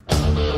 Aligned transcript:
Bye. 0.00 0.51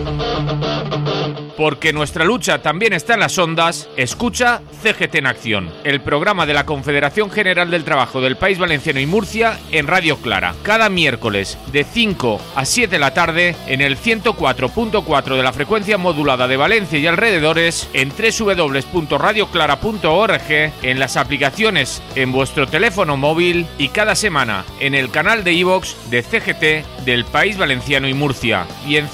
Porque 1.56 1.92
nuestra 1.92 2.24
lucha 2.24 2.62
también 2.62 2.92
está 2.92 3.14
en 3.14 3.20
las 3.20 3.38
ondas, 3.38 3.88
escucha 3.96 4.60
CGT 4.82 5.14
en 5.14 5.26
Acción, 5.26 5.70
el 5.84 6.00
programa 6.00 6.46
de 6.46 6.54
la 6.54 6.66
Confederación 6.66 7.30
General 7.30 7.70
del 7.70 7.84
Trabajo 7.84 8.20
del 8.20 8.36
País 8.36 8.58
Valenciano 8.58 8.98
y 8.98 9.06
Murcia 9.06 9.60
en 9.70 9.86
Radio 9.86 10.16
Clara, 10.16 10.56
cada 10.62 10.88
miércoles 10.88 11.56
de 11.72 11.84
5 11.84 12.40
a 12.56 12.64
7 12.64 12.90
de 12.90 12.98
la 12.98 13.14
tarde 13.14 13.54
en 13.68 13.80
el 13.80 13.96
104.4 13.96 15.36
de 15.36 15.44
la 15.44 15.52
frecuencia 15.52 15.96
modulada 15.96 16.48
de 16.48 16.56
Valencia 16.56 16.98
y 16.98 17.06
alrededores, 17.06 17.88
en 17.92 18.10
www.radioclara.org, 18.10 20.72
en 20.82 20.98
las 20.98 21.16
aplicaciones 21.16 22.02
en 22.16 22.32
vuestro 22.32 22.66
teléfono 22.66 23.16
móvil 23.16 23.66
y 23.78 23.88
cada 23.88 24.16
semana 24.16 24.64
en 24.80 24.94
el 24.94 25.10
canal 25.10 25.44
de 25.44 25.52
iVox 25.52 26.10
de 26.10 26.22
CGT 26.22 27.04
del 27.04 27.24
País 27.24 27.58
Valenciano 27.58 28.08
y 28.08 28.14
Murcia 28.14 28.66
y 28.86 28.96
en 28.96 29.08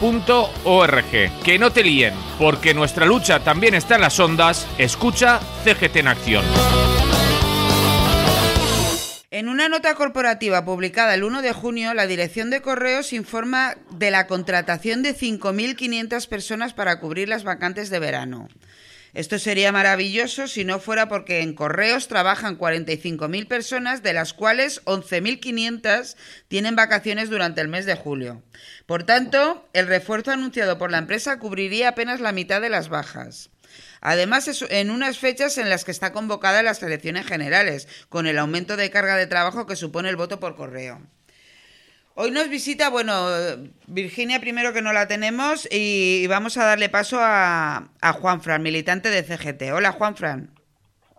cgtpv.org. 0.00 1.42
Que 1.44 1.58
no 1.58 1.72
te 1.72 1.82
líen, 1.82 2.14
porque 2.38 2.74
nuestra 2.74 3.06
lucha 3.06 3.40
también 3.40 3.74
está 3.74 3.96
en 3.96 4.02
las 4.02 4.18
ondas. 4.20 4.66
Escucha 4.78 5.40
CGT 5.64 5.96
en 5.96 6.08
acción. 6.08 6.44
En 9.32 9.48
una 9.48 9.68
nota 9.68 9.94
corporativa 9.94 10.64
publicada 10.64 11.14
el 11.14 11.22
1 11.22 11.40
de 11.40 11.52
junio, 11.52 11.94
la 11.94 12.06
Dirección 12.06 12.50
de 12.50 12.60
Correos 12.60 13.12
informa 13.12 13.76
de 13.90 14.10
la 14.10 14.26
contratación 14.26 15.02
de 15.02 15.14
5.500 15.14 16.28
personas 16.28 16.74
para 16.74 16.98
cubrir 16.98 17.28
las 17.28 17.44
vacantes 17.44 17.90
de 17.90 18.00
verano. 18.00 18.48
Esto 19.12 19.38
sería 19.38 19.72
maravilloso 19.72 20.46
si 20.46 20.64
no 20.64 20.78
fuera 20.78 21.08
porque 21.08 21.40
en 21.40 21.54
correos 21.54 22.08
trabajan 22.08 22.58
45.000 22.58 23.48
personas, 23.48 24.02
de 24.02 24.12
las 24.12 24.32
cuales 24.32 24.84
11.500 24.84 26.16
tienen 26.48 26.76
vacaciones 26.76 27.30
durante 27.30 27.60
el 27.60 27.68
mes 27.68 27.86
de 27.86 27.96
julio. 27.96 28.42
Por 28.86 29.04
tanto, 29.04 29.68
el 29.72 29.86
refuerzo 29.86 30.30
anunciado 30.30 30.78
por 30.78 30.90
la 30.90 30.98
empresa 30.98 31.38
cubriría 31.38 31.88
apenas 31.88 32.20
la 32.20 32.32
mitad 32.32 32.60
de 32.60 32.70
las 32.70 32.88
bajas. 32.88 33.50
Además, 34.00 34.48
en 34.70 34.90
unas 34.90 35.18
fechas 35.18 35.58
en 35.58 35.68
las 35.68 35.84
que 35.84 35.90
está 35.90 36.12
convocada 36.12 36.62
las 36.62 36.82
elecciones 36.82 37.26
generales, 37.26 37.86
con 38.08 38.26
el 38.26 38.38
aumento 38.38 38.76
de 38.76 38.90
carga 38.90 39.16
de 39.16 39.26
trabajo 39.26 39.66
que 39.66 39.76
supone 39.76 40.08
el 40.08 40.16
voto 40.16 40.40
por 40.40 40.56
correo. 40.56 41.02
Hoy 42.14 42.30
nos 42.32 42.48
visita, 42.48 42.90
bueno, 42.90 43.14
Virginia 43.86 44.40
primero 44.40 44.72
que 44.72 44.82
no 44.82 44.92
la 44.92 45.06
tenemos 45.06 45.68
y 45.70 46.26
vamos 46.26 46.58
a 46.58 46.64
darle 46.64 46.88
paso 46.88 47.18
a, 47.20 47.88
a 48.00 48.12
Juan 48.12 48.42
Fran, 48.42 48.62
militante 48.62 49.10
de 49.10 49.22
CGT. 49.22 49.72
Hola 49.72 49.92
Juan 49.92 50.16
Fran. 50.16 50.60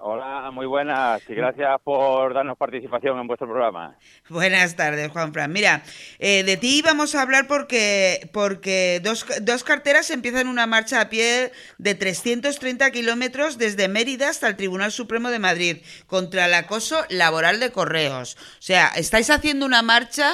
Hola, 0.04 0.50
muy 0.52 0.66
buenas 0.66 1.22
y 1.30 1.36
gracias 1.36 1.80
por 1.84 2.34
darnos 2.34 2.58
participación 2.58 3.20
en 3.20 3.28
vuestro 3.28 3.48
programa. 3.48 3.96
Buenas 4.30 4.76
tardes, 4.76 5.12
Juan 5.12 5.32
Fran. 5.32 5.54
Mira, 5.54 5.84
eh, 6.18 6.44
de 6.44 6.58
ti 6.58 6.82
vamos 6.82 7.14
a 7.14 7.22
hablar 7.22 7.46
porque, 7.48 8.28
porque 8.34 9.00
dos, 9.04 9.28
dos 9.44 9.64
carteras 9.64 10.10
empiezan 10.10 10.48
una 10.48 10.66
marcha 10.66 11.02
a 11.02 11.10
pie 11.10 11.52
de 11.78 11.94
330 11.94 12.90
kilómetros 12.90 13.60
desde 13.60 13.88
Mérida 13.90 14.30
hasta 14.30 14.48
el 14.48 14.56
Tribunal 14.56 14.92
Supremo 14.92 15.30
de 15.30 15.38
Madrid 15.38 15.78
contra 16.08 16.48
el 16.48 16.56
acoso 16.56 17.06
laboral 17.10 17.60
de 17.60 17.72
correos. 17.72 18.38
O 18.58 18.62
sea, 18.62 18.88
estáis 18.96 19.30
haciendo 19.30 19.68
una 19.68 19.84
marcha 19.84 20.34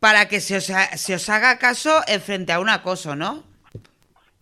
para 0.00 0.28
que 0.28 0.40
se 0.40 0.56
os, 0.56 0.64
se 0.64 1.14
os 1.14 1.28
haga 1.28 1.58
caso 1.58 2.00
frente 2.24 2.52
a 2.52 2.60
un 2.60 2.68
acoso, 2.68 3.16
¿no? 3.16 3.44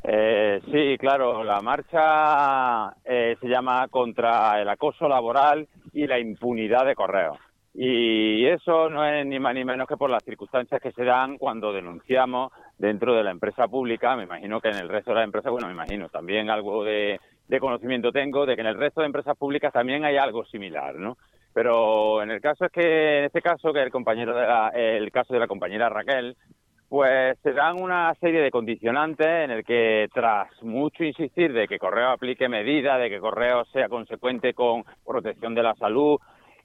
Eh, 0.08 0.60
sí, 0.70 0.96
claro, 0.98 1.42
la 1.42 1.60
marcha 1.60 2.94
eh, 3.04 3.36
se 3.40 3.48
llama 3.48 3.88
contra 3.88 4.60
el 4.60 4.68
acoso 4.68 5.08
laboral 5.08 5.66
y 5.92 6.06
la 6.06 6.18
impunidad 6.18 6.86
de 6.86 6.94
correo. 6.94 7.38
Y 7.74 8.46
eso 8.46 8.88
no 8.88 9.04
es 9.04 9.26
ni 9.26 9.38
más 9.38 9.54
ni 9.54 9.64
menos 9.64 9.88
que 9.88 9.96
por 9.96 10.08
las 10.08 10.24
circunstancias 10.24 10.80
que 10.80 10.92
se 10.92 11.04
dan 11.04 11.36
cuando 11.36 11.72
denunciamos 11.72 12.52
dentro 12.78 13.14
de 13.14 13.24
la 13.24 13.32
empresa 13.32 13.68
pública. 13.68 14.16
Me 14.16 14.22
imagino 14.22 14.60
que 14.60 14.68
en 14.68 14.76
el 14.76 14.88
resto 14.88 15.10
de 15.10 15.16
las 15.16 15.24
empresas, 15.24 15.50
bueno, 15.50 15.66
me 15.66 15.74
imagino, 15.74 16.08
también 16.08 16.48
algo 16.48 16.84
de, 16.84 17.20
de 17.48 17.60
conocimiento 17.60 18.12
tengo 18.12 18.46
de 18.46 18.54
que 18.54 18.62
en 18.62 18.68
el 18.68 18.78
resto 18.78 19.00
de 19.00 19.08
empresas 19.08 19.36
públicas 19.36 19.72
también 19.72 20.04
hay 20.04 20.16
algo 20.16 20.44
similar, 20.46 20.94
¿no? 20.94 21.18
Pero 21.56 22.22
en 22.22 22.30
el 22.30 22.42
caso 22.42 22.66
es 22.66 22.70
que, 22.70 23.18
en 23.20 23.24
este 23.24 23.40
caso, 23.40 23.72
que 23.72 23.82
el 23.82 23.90
compañero 23.90 24.36
de 24.36 24.98
el 24.98 25.10
caso 25.10 25.32
de 25.32 25.40
la 25.40 25.46
compañera 25.46 25.88
Raquel, 25.88 26.36
pues 26.86 27.38
se 27.42 27.54
dan 27.54 27.80
una 27.80 28.12
serie 28.20 28.42
de 28.42 28.50
condicionantes 28.50 29.26
en 29.26 29.50
el 29.50 29.64
que 29.64 30.06
tras 30.12 30.48
mucho 30.62 31.02
insistir 31.02 31.54
de 31.54 31.66
que 31.66 31.78
Correo 31.78 32.10
aplique 32.10 32.46
medidas, 32.50 33.00
de 33.00 33.08
que 33.08 33.20
Correo 33.20 33.64
sea 33.72 33.88
consecuente 33.88 34.52
con 34.52 34.84
protección 35.06 35.54
de 35.54 35.62
la 35.62 35.74
salud, 35.76 36.18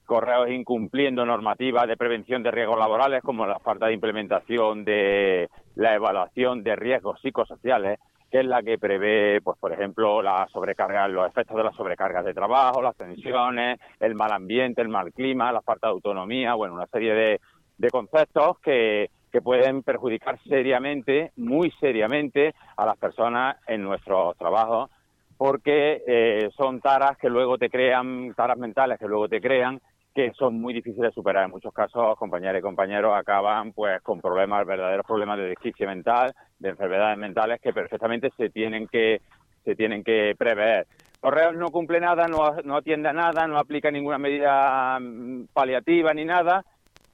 Correos 0.06 0.50
incumpliendo 0.50 1.26
normativas 1.26 1.88
de 1.88 1.96
prevención 1.96 2.44
de 2.44 2.52
riesgos 2.52 2.78
laborales 2.78 3.24
como 3.24 3.46
la 3.46 3.60
falta 3.60 3.88
de 3.88 3.94
implementación 3.94 4.84
de 4.84 5.48
la 5.76 5.96
evaluación 5.96 6.64
de 6.64 6.76
riesgos 6.76 7.22
psicosociales, 7.22 7.98
que 8.32 8.40
es 8.40 8.46
la 8.46 8.64
que 8.64 8.78
prevé, 8.78 9.42
pues 9.42 9.60
por 9.60 9.74
ejemplo, 9.74 10.22
la 10.22 10.48
sobrecarga, 10.54 11.08
los 11.10 11.28
efectos 11.28 11.58
de 11.58 11.64
las 11.64 11.76
sobrecargas 11.76 12.24
de 12.24 12.34
trabajo, 12.34 12.82
las 12.82 12.96
tensiones, 12.96 13.78
el 14.00 14.16
mal 14.16 14.32
ambiente, 14.32 14.82
el 14.82 14.88
mal 14.88 15.12
clima, 15.12 15.52
la 15.52 15.62
falta 15.62 15.88
de 15.88 15.94
autonomía, 15.94 16.54
bueno, 16.54 16.74
una 16.74 16.88
serie 16.88 17.14
de, 17.14 17.42
de 17.78 17.90
conceptos 17.90 18.58
que, 18.60 19.10
que 19.32 19.42
pueden 19.42 19.84
perjudicar 19.84 20.40
seriamente, 20.44 21.32
muy 21.36 21.72
seriamente, 21.72 22.54
a 22.78 22.86
las 22.86 22.98
personas 22.98 23.58
en 23.68 23.84
nuestros 23.84 24.38
trabajos, 24.38 24.90
porque 25.38 26.02
eh, 26.08 26.50
son 26.56 26.80
taras 26.80 27.18
que 27.18 27.30
luego 27.30 27.58
te 27.58 27.70
crean, 27.70 28.34
taras 28.34 28.58
mentales 28.58 28.98
que 28.98 29.08
luego 29.08 29.28
te 29.28 29.42
crean 29.42 29.82
que 30.14 30.32
son 30.34 30.60
muy 30.60 30.74
difíciles 30.74 31.10
de 31.10 31.16
superar. 31.16 31.46
En 31.46 31.52
muchos 31.52 31.74
casos, 31.74 32.18
compañeras 32.18 32.60
y 32.60 32.62
compañeros 32.62 33.14
acaban 33.16 33.72
pues 33.74 34.02
con 34.02 34.20
problemas, 34.20 34.66
verdaderos 34.66 35.06
problemas 35.06 35.38
de 35.38 35.50
desquicia 35.50 35.88
mental, 35.88 36.34
de 36.60 36.70
enfermedades 36.70 37.18
mentales 37.18 37.62
que 37.62 37.74
perfectamente 37.74 38.30
se 38.38 38.50
tienen 38.50 38.88
que 38.88 39.22
se 39.64 39.76
tienen 39.76 40.04
que 40.04 40.36
prever. 40.38 40.88
Correos 41.20 41.56
no 41.56 41.70
cumple 41.70 42.00
nada, 42.00 42.28
no, 42.28 42.56
no 42.64 42.78
atiende 42.78 43.10
a 43.10 43.14
nada, 43.14 43.46
no 43.48 43.60
aplica 43.60 43.92
ninguna 43.92 44.18
medida 44.18 45.00
mm, 45.00 45.46
paliativa 45.54 46.14
ni 46.14 46.26
nada 46.26 46.66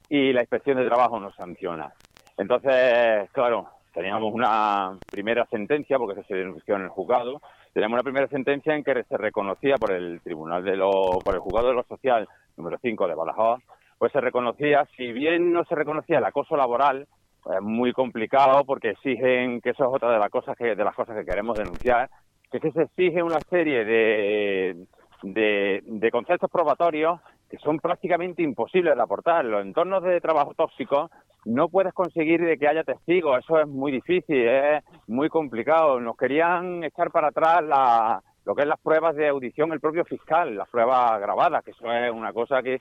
y 0.08 0.32
la 0.32 0.40
inspección 0.40 0.78
de 0.78 0.86
trabajo 0.86 1.20
no 1.20 1.30
sanciona. 1.32 1.92
Entonces, 2.38 3.30
claro, 3.32 3.68
teníamos 3.98 4.32
una 4.32 4.96
primera 5.10 5.44
sentencia, 5.46 5.98
porque 5.98 6.22
se 6.22 6.36
denunció 6.36 6.76
en 6.76 6.82
el 6.82 6.88
juzgado, 6.88 7.42
teníamos 7.72 7.96
una 7.96 8.04
primera 8.04 8.28
sentencia 8.28 8.72
en 8.76 8.84
que 8.84 9.02
se 9.02 9.16
reconocía 9.16 9.74
por 9.74 9.90
el 9.90 10.20
Tribunal 10.20 10.62
de 10.62 10.76
lo, 10.76 11.18
por 11.24 11.34
el 11.34 11.40
Juzgado 11.40 11.68
de 11.70 11.74
lo 11.74 11.82
Social 11.82 12.28
número 12.56 12.78
5 12.80 13.08
de 13.08 13.14
Badajoz, 13.16 13.60
pues 13.98 14.12
se 14.12 14.20
reconocía, 14.20 14.86
si 14.96 15.10
bien 15.10 15.52
no 15.52 15.64
se 15.64 15.74
reconocía 15.74 16.18
el 16.18 16.24
acoso 16.24 16.56
laboral, 16.56 17.08
es 17.52 17.60
muy 17.60 17.92
complicado 17.92 18.64
porque 18.64 18.90
exigen, 18.90 19.60
que 19.60 19.70
eso 19.70 19.82
es 19.86 19.90
otra 19.92 20.12
de 20.12 20.20
las 20.20 20.30
cosas 20.30 20.56
que, 20.56 20.76
de 20.76 20.84
las 20.84 20.94
cosas 20.94 21.16
que 21.16 21.24
queremos 21.24 21.58
denunciar, 21.58 22.08
que, 22.52 22.60
se 22.60 22.82
exige 22.82 23.20
una 23.20 23.40
serie 23.50 23.84
de, 23.84 24.76
de 25.24 26.10
conceptos 26.12 26.48
probatorios 26.52 27.18
que 27.48 27.58
son 27.58 27.78
prácticamente 27.78 28.42
imposibles 28.42 28.94
de 28.94 29.02
aportar. 29.02 29.44
Los 29.44 29.62
entornos 29.62 30.02
de 30.02 30.20
trabajo 30.20 30.54
tóxicos 30.54 31.10
no 31.44 31.68
puedes 31.68 31.94
conseguir 31.94 32.44
de 32.44 32.58
que 32.58 32.68
haya 32.68 32.84
testigos, 32.84 33.38
eso 33.38 33.60
es 33.60 33.66
muy 33.66 33.92
difícil, 33.92 34.46
es 34.48 34.84
muy 35.06 35.28
complicado. 35.28 36.00
Nos 36.00 36.16
querían 36.16 36.84
echar 36.84 37.10
para 37.10 37.28
atrás 37.28 37.62
la, 37.62 38.22
lo 38.44 38.54
que 38.54 38.62
es 38.62 38.68
las 38.68 38.80
pruebas 38.80 39.16
de 39.16 39.28
audición 39.28 39.72
el 39.72 39.80
propio 39.80 40.04
fiscal, 40.04 40.56
las 40.56 40.68
pruebas 40.68 41.20
grabadas, 41.20 41.64
que 41.64 41.70
eso 41.70 41.92
es 41.92 42.10
una 42.12 42.32
cosa 42.32 42.62
que, 42.62 42.80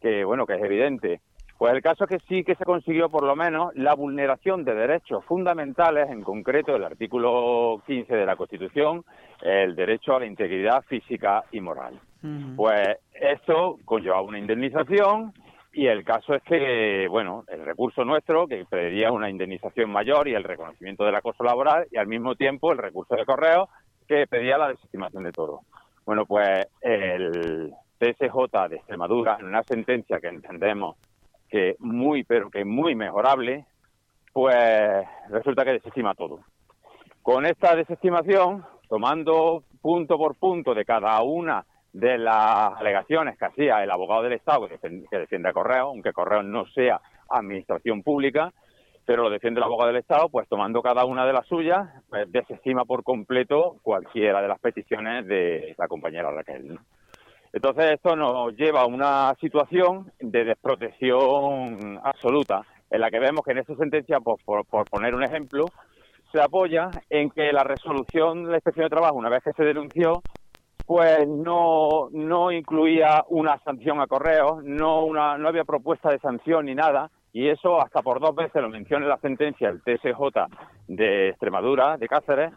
que 0.00 0.24
bueno, 0.24 0.46
que 0.46 0.54
es 0.54 0.62
evidente. 0.62 1.20
Pues 1.58 1.74
el 1.74 1.82
caso 1.82 2.04
es 2.04 2.10
que 2.10 2.26
sí 2.28 2.44
que 2.44 2.54
se 2.54 2.64
consiguió 2.64 3.08
por 3.08 3.24
lo 3.24 3.34
menos 3.34 3.74
la 3.74 3.94
vulneración 3.94 4.64
de 4.64 4.76
derechos 4.76 5.24
fundamentales, 5.24 6.08
en 6.08 6.22
concreto 6.22 6.76
el 6.76 6.84
artículo 6.84 7.82
15 7.84 8.14
de 8.14 8.26
la 8.26 8.36
Constitución, 8.36 9.04
el 9.42 9.74
derecho 9.74 10.14
a 10.14 10.20
la 10.20 10.26
integridad 10.26 10.82
física 10.82 11.42
y 11.50 11.60
moral. 11.60 12.00
Pues 12.56 12.98
esto 13.12 13.78
conlleva 13.84 14.20
una 14.22 14.38
indemnización 14.38 15.32
y 15.72 15.86
el 15.86 16.04
caso 16.04 16.34
es 16.34 16.42
que, 16.42 17.06
bueno, 17.08 17.44
el 17.46 17.64
recurso 17.64 18.04
nuestro, 18.04 18.48
que 18.48 18.64
pedía 18.64 19.12
una 19.12 19.30
indemnización 19.30 19.90
mayor 19.90 20.26
y 20.26 20.34
el 20.34 20.42
reconocimiento 20.42 21.04
del 21.04 21.14
acoso 21.14 21.44
laboral, 21.44 21.86
y 21.92 21.98
al 21.98 22.08
mismo 22.08 22.34
tiempo 22.34 22.72
el 22.72 22.78
recurso 22.78 23.14
de 23.14 23.24
correo, 23.24 23.68
que 24.08 24.26
pedía 24.26 24.58
la 24.58 24.68
desestimación 24.68 25.22
de 25.22 25.32
todo. 25.32 25.60
Bueno, 26.04 26.26
pues 26.26 26.66
el 26.80 27.72
TSJ 27.98 28.68
de 28.70 28.76
Extremadura, 28.76 29.36
en 29.38 29.46
una 29.46 29.62
sentencia 29.62 30.18
que 30.18 30.28
entendemos 30.28 30.96
que 31.48 31.76
muy, 31.78 32.24
pero 32.24 32.50
que 32.50 32.64
muy 32.64 32.94
mejorable, 32.94 33.64
pues 34.32 35.06
resulta 35.28 35.64
que 35.64 35.72
desestima 35.72 36.14
todo. 36.14 36.40
Con 37.22 37.46
esta 37.46 37.76
desestimación, 37.76 38.64
tomando 38.88 39.62
punto 39.80 40.16
por 40.16 40.36
punto 40.36 40.74
de 40.74 40.84
cada 40.84 41.20
una 41.22 41.64
de 41.92 42.18
las 42.18 42.76
alegaciones 42.78 43.38
que 43.38 43.46
hacía 43.46 43.82
el 43.82 43.90
abogado 43.90 44.22
del 44.22 44.34
Estado 44.34 44.68
que 44.68 45.18
defiende, 45.18 45.48
a 45.48 45.52
Correo, 45.52 45.88
aunque 45.88 46.12
Correo 46.12 46.42
no 46.42 46.66
sea 46.66 47.00
administración 47.28 48.02
pública, 48.02 48.52
pero 49.04 49.22
lo 49.22 49.30
defiende 49.30 49.58
el 49.58 49.64
abogado 49.64 49.88
del 49.88 50.00
Estado, 50.00 50.28
pues 50.28 50.46
tomando 50.48 50.82
cada 50.82 51.04
una 51.06 51.26
de 51.26 51.32
las 51.32 51.46
suyas, 51.46 51.88
pues 52.10 52.30
desestima 52.30 52.84
por 52.84 53.02
completo 53.02 53.76
cualquiera 53.82 54.42
de 54.42 54.48
las 54.48 54.60
peticiones 54.60 55.26
de 55.26 55.74
la 55.78 55.88
compañera 55.88 56.30
Raquel. 56.30 56.78
Entonces 57.52 57.92
esto 57.92 58.14
nos 58.14 58.54
lleva 58.54 58.82
a 58.82 58.86
una 58.86 59.34
situación 59.40 60.12
de 60.20 60.44
desprotección 60.44 61.98
absoluta, 62.04 62.62
en 62.90 63.00
la 63.00 63.10
que 63.10 63.18
vemos 63.18 63.42
que 63.44 63.52
en 63.52 63.58
esta 63.58 63.74
sentencia, 63.76 64.20
por 64.20 64.84
poner 64.90 65.14
un 65.14 65.24
ejemplo, 65.24 65.64
se 66.30 66.42
apoya 66.42 66.90
en 67.08 67.30
que 67.30 67.50
la 67.52 67.64
resolución 67.64 68.44
de 68.44 68.50
la 68.50 68.56
inspección 68.58 68.84
de 68.84 68.90
trabajo, 68.90 69.16
una 69.16 69.30
vez 69.30 69.42
que 69.42 69.52
se 69.52 69.64
denunció, 69.64 70.20
pues 70.88 71.28
no, 71.28 72.08
no 72.12 72.50
incluía 72.50 73.22
una 73.28 73.58
sanción 73.58 74.00
a 74.00 74.06
correo, 74.06 74.62
no, 74.64 75.04
una, 75.04 75.36
no 75.36 75.48
había 75.48 75.64
propuesta 75.64 76.10
de 76.10 76.18
sanción 76.18 76.64
ni 76.64 76.74
nada, 76.74 77.10
y 77.30 77.50
eso 77.50 77.78
hasta 77.78 78.00
por 78.00 78.20
dos 78.20 78.34
veces 78.34 78.62
lo 78.62 78.70
menciona 78.70 79.04
en 79.04 79.10
la 79.10 79.18
sentencia 79.18 79.68
el 79.68 79.82
TSJ 79.82 80.48
de 80.86 81.28
Extremadura, 81.28 81.98
de 81.98 82.08
Cáceres, 82.08 82.54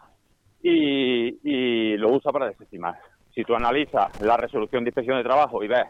y, 0.63 1.39
y 1.43 1.97
lo 1.97 2.13
usa 2.13 2.31
para 2.31 2.47
desestimar. 2.47 2.95
Si 3.35 3.43
tú 3.43 3.53
analizas 3.53 4.17
la 4.21 4.37
resolución 4.37 4.85
de 4.85 4.91
inspección 4.91 5.17
de 5.17 5.23
trabajo 5.23 5.61
y 5.61 5.67
ves 5.67 5.87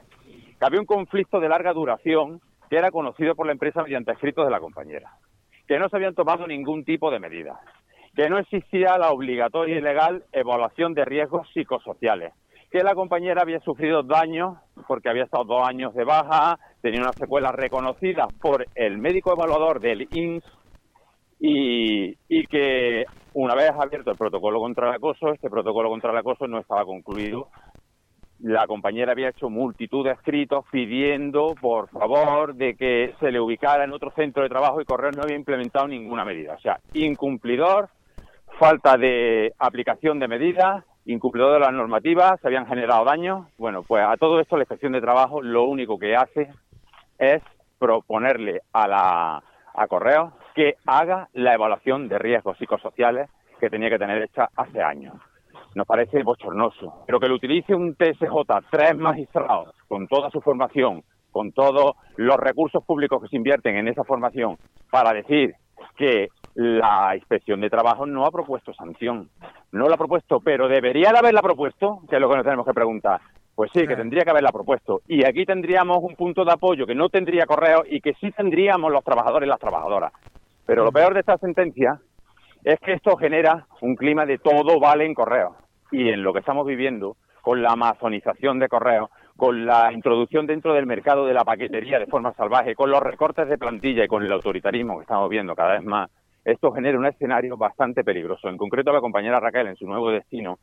que 0.57 0.65
había 0.65 0.79
un 0.79 0.87
conflicto 0.87 1.39
de 1.39 1.47
larga 1.47 1.73
duración 1.73 2.41
que 2.71 2.77
era 2.77 2.89
conocido 2.89 3.35
por 3.35 3.45
la 3.45 3.51
empresa 3.51 3.83
mediante 3.83 4.13
escritos 4.13 4.45
de 4.45 4.51
la 4.51 4.59
compañera 4.59 5.11
que 5.71 5.79
no 5.79 5.87
se 5.87 5.95
habían 5.95 6.15
tomado 6.15 6.45
ningún 6.47 6.83
tipo 6.83 7.09
de 7.11 7.19
medida, 7.19 7.57
que 8.15 8.29
no 8.29 8.37
existía 8.37 8.97
la 8.97 9.11
obligatoria 9.11 9.77
y 9.77 9.81
legal 9.81 10.23
evaluación 10.31 10.93
de 10.93 11.05
riesgos 11.05 11.47
psicosociales, 11.53 12.33
que 12.69 12.83
la 12.83 12.95
compañera 12.95 13.41
había 13.41 13.59
sufrido 13.59 14.03
daños 14.03 14.57
porque 14.87 15.09
había 15.09 15.23
estado 15.23 15.45
dos 15.45 15.67
años 15.67 15.93
de 15.93 16.03
baja, 16.03 16.57
tenía 16.81 17.01
una 17.01 17.13
secuela 17.13 17.51
reconocida 17.51 18.27
por 18.41 18.65
el 18.75 18.97
médico 18.97 19.33
evaluador 19.33 19.79
del 19.79 20.07
INS 20.11 20.43
y, 21.39 22.15
y, 22.27 22.45
que 22.47 23.05
una 23.33 23.55
vez 23.55 23.71
abierto 23.71 24.11
el 24.11 24.17
protocolo 24.17 24.59
contra 24.59 24.89
el 24.89 24.95
acoso, 24.95 25.33
este 25.33 25.49
protocolo 25.49 25.89
contra 25.89 26.11
el 26.11 26.17
acoso 26.17 26.47
no 26.47 26.59
estaba 26.59 26.85
concluido 26.85 27.49
la 28.43 28.65
compañera 28.65 29.11
había 29.11 29.29
hecho 29.29 29.49
multitud 29.49 30.05
de 30.05 30.13
escritos 30.13 30.65
pidiendo, 30.71 31.53
por 31.59 31.89
favor, 31.89 32.55
de 32.55 32.75
que 32.75 33.13
se 33.19 33.31
le 33.31 33.39
ubicara 33.39 33.83
en 33.83 33.93
otro 33.93 34.11
centro 34.15 34.43
de 34.43 34.49
trabajo 34.49 34.81
y 34.81 34.85
Correos 34.85 35.15
no 35.15 35.23
había 35.23 35.35
implementado 35.35 35.87
ninguna 35.87 36.25
medida. 36.25 36.55
O 36.55 36.59
sea, 36.59 36.79
incumplidor, 36.93 37.89
falta 38.61 38.95
de 38.95 39.55
aplicación 39.57 40.19
de 40.19 40.27
medidas, 40.27 40.85
incumplidor 41.05 41.53
de 41.53 41.61
las 41.61 41.73
normativas, 41.73 42.39
se 42.39 42.47
habían 42.47 42.67
generado 42.67 43.03
daños. 43.05 43.47
Bueno, 43.57 43.81
pues 43.81 44.05
a 44.07 44.17
todo 44.17 44.39
esto 44.39 44.55
la 44.55 44.61
inspección 44.61 44.91
de 44.91 45.01
trabajo 45.01 45.41
lo 45.41 45.63
único 45.63 45.97
que 45.97 46.15
hace 46.15 46.47
es 47.17 47.41
proponerle 47.79 48.61
a 48.71 48.87
la 48.87 49.43
a 49.73 49.87
que 50.53 50.75
haga 50.85 51.27
la 51.33 51.55
evaluación 51.55 52.07
de 52.07 52.19
riesgos 52.19 52.55
psicosociales 52.59 53.31
que 53.59 53.71
tenía 53.71 53.89
que 53.89 53.97
tener 53.97 54.21
hecha 54.21 54.47
hace 54.55 54.83
años 54.83 55.15
nos 55.73 55.87
parece 55.87 56.21
bochornoso. 56.21 57.03
Pero 57.07 57.19
que 57.19 57.29
lo 57.29 57.35
utilice 57.35 57.73
un 57.73 57.95
TSJ, 57.95 58.27
tres 58.69 58.97
magistrados, 58.97 59.73
con 59.87 60.05
toda 60.07 60.29
su 60.29 60.41
formación, 60.41 61.01
con 61.31 61.53
todos 61.53 61.95
los 62.17 62.35
recursos 62.35 62.83
públicos 62.83 63.21
que 63.21 63.29
se 63.29 63.37
invierten 63.37 63.77
en 63.77 63.87
esa 63.87 64.03
formación, 64.03 64.57
para 64.91 65.13
decir 65.13 65.55
que 65.95 66.27
la 66.55 67.00
inspección 67.15 67.61
de 67.61 67.69
trabajo 67.69 68.05
no 68.05 68.25
ha 68.25 68.31
propuesto 68.31 68.73
sanción. 68.73 69.29
No 69.71 69.87
la 69.87 69.95
ha 69.95 69.97
propuesto, 69.97 70.39
pero 70.39 70.67
debería 70.67 71.11
de 71.11 71.19
haberla 71.19 71.41
propuesto, 71.41 72.01
que 72.09 72.15
es 72.15 72.21
lo 72.21 72.29
que 72.29 72.35
nos 72.35 72.43
tenemos 72.43 72.65
que 72.65 72.73
preguntar. 72.73 73.21
Pues 73.55 73.71
sí, 73.73 73.85
que 73.85 73.95
tendría 73.95 74.23
que 74.23 74.31
haberla 74.31 74.51
propuesto. 74.51 75.01
Y 75.07 75.25
aquí 75.25 75.45
tendríamos 75.45 75.99
un 76.01 76.15
punto 76.15 76.45
de 76.45 76.51
apoyo 76.51 76.85
que 76.85 76.95
no 76.95 77.09
tendría 77.09 77.45
correo 77.45 77.83
y 77.87 78.01
que 78.01 78.13
sí 78.15 78.31
tendríamos 78.31 78.91
los 78.91 79.03
trabajadores 79.03 79.47
y 79.47 79.49
las 79.49 79.59
trabajadoras. 79.59 80.13
Pero 80.65 80.85
lo 80.85 80.91
peor 80.91 81.13
de 81.13 81.19
esta 81.19 81.37
sentencia 81.37 81.99
es 82.63 82.79
que 82.79 82.93
esto 82.93 83.17
genera 83.17 83.67
un 83.81 83.95
clima 83.95 84.25
de 84.25 84.37
todo 84.37 84.79
vale 84.79 85.05
en 85.05 85.13
correo. 85.13 85.55
Y 85.91 86.09
en 86.09 86.23
lo 86.23 86.31
que 86.33 86.39
estamos 86.39 86.65
viviendo, 86.65 87.17
con 87.41 87.61
la 87.61 87.71
amazonización 87.71 88.59
de 88.59 88.69
correo, 88.69 89.09
con 89.35 89.65
la 89.65 89.91
introducción 89.91 90.45
dentro 90.45 90.73
del 90.73 90.85
mercado 90.85 91.25
de 91.25 91.33
la 91.33 91.43
paquetería 91.43 91.99
de 91.99 92.05
forma 92.05 92.33
salvaje, 92.33 92.75
con 92.75 92.91
los 92.91 93.01
recortes 93.01 93.49
de 93.49 93.57
plantilla 93.57 94.05
y 94.05 94.07
con 94.07 94.23
el 94.23 94.31
autoritarismo 94.31 94.97
que 94.97 95.01
estamos 95.01 95.29
viendo 95.29 95.55
cada 95.55 95.73
vez 95.73 95.83
más, 95.83 96.09
esto 96.43 96.71
genera 96.71 96.97
un 96.97 97.05
escenario 97.05 97.57
bastante 97.57 98.03
peligroso. 98.03 98.49
En 98.49 98.57
concreto, 98.57 98.91
la 98.91 99.01
compañera 99.01 99.39
Raquel, 99.39 99.67
en 99.67 99.75
su 99.75 99.85
nuevo 99.85 100.11
destino, 100.11 100.59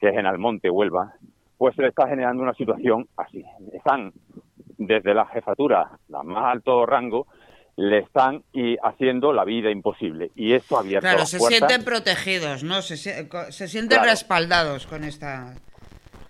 que 0.00 0.08
es 0.08 0.16
en 0.16 0.26
Almonte, 0.26 0.70
Huelva, 0.70 1.14
pues 1.56 1.74
se 1.74 1.82
le 1.82 1.88
está 1.88 2.08
generando 2.08 2.42
una 2.42 2.54
situación 2.54 3.08
así. 3.16 3.44
Están 3.72 4.12
desde 4.78 5.12
la 5.12 5.26
jefatura, 5.26 5.90
la 6.08 6.22
más 6.22 6.52
alto 6.52 6.86
rango, 6.86 7.26
le 7.76 7.98
están 7.98 8.42
y 8.52 8.76
haciendo 8.82 9.32
la 9.32 9.44
vida 9.44 9.70
imposible. 9.70 10.30
Y 10.34 10.52
esto 10.54 10.78
abierto 10.78 11.06
Claro, 11.06 11.26
se 11.26 11.38
sienten 11.38 11.84
protegidos, 11.84 12.64
¿no? 12.64 12.82
Se, 12.82 12.96
se 12.96 13.68
sienten 13.68 14.02
respaldados 14.02 14.86
con 14.86 15.04
esta... 15.04 15.54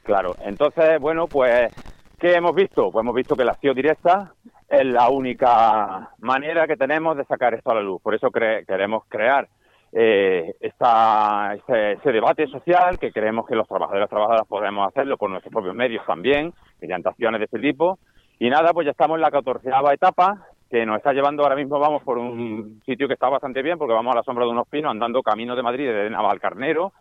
Claro, 0.02 0.34
entonces, 0.44 0.98
bueno, 1.00 1.26
pues, 1.26 1.70
¿qué 2.18 2.34
hemos 2.34 2.54
visto? 2.54 2.90
Pues 2.90 3.02
hemos 3.02 3.14
visto 3.14 3.36
que 3.36 3.44
la 3.44 3.52
acción 3.52 3.74
directa 3.74 4.34
es 4.68 4.84
la 4.84 5.08
única 5.08 6.10
manera 6.18 6.66
que 6.66 6.76
tenemos 6.76 7.16
de 7.16 7.24
sacar 7.24 7.54
esto 7.54 7.70
a 7.70 7.76
la 7.76 7.82
luz. 7.82 8.02
Por 8.02 8.14
eso 8.14 8.30
queremos 8.30 9.04
crear 9.08 9.48
eh, 9.92 10.54
esta, 10.60 11.54
este, 11.54 11.92
ese 11.92 12.12
debate 12.12 12.46
social, 12.48 12.98
que 12.98 13.10
creemos 13.10 13.46
que 13.46 13.54
los 13.54 13.66
trabajadores 13.66 14.00
y 14.00 14.02
las 14.02 14.10
trabajadoras 14.10 14.46
podemos 14.46 14.86
hacerlo 14.88 15.16
por 15.16 15.30
nuestros 15.30 15.52
propios 15.52 15.74
medios 15.74 16.04
también, 16.06 16.52
mediante 16.80 17.08
acciones 17.08 17.40
de 17.40 17.46
este 17.46 17.58
tipo. 17.58 17.98
Y 18.38 18.50
nada, 18.50 18.72
pues 18.72 18.84
ya 18.84 18.90
estamos 18.90 19.16
en 19.16 19.22
la 19.22 19.30
catorceava 19.30 19.94
etapa, 19.94 20.46
que 20.70 20.84
nos 20.84 20.98
está 20.98 21.12
llevando 21.12 21.42
ahora 21.42 21.56
mismo, 21.56 21.78
vamos 21.78 22.02
por 22.02 22.18
un 22.18 22.82
sitio 22.84 23.08
que 23.08 23.14
está 23.14 23.28
bastante 23.30 23.62
bien, 23.62 23.78
porque 23.78 23.94
vamos 23.94 24.12
a 24.12 24.18
la 24.18 24.22
sombra 24.22 24.44
de 24.44 24.50
unos 24.50 24.68
pinos, 24.68 24.90
andando 24.90 25.22
camino 25.22 25.56
de 25.56 25.62
Madrid, 25.62 25.88
de 25.88 26.10
Navalcarnero, 26.10 26.92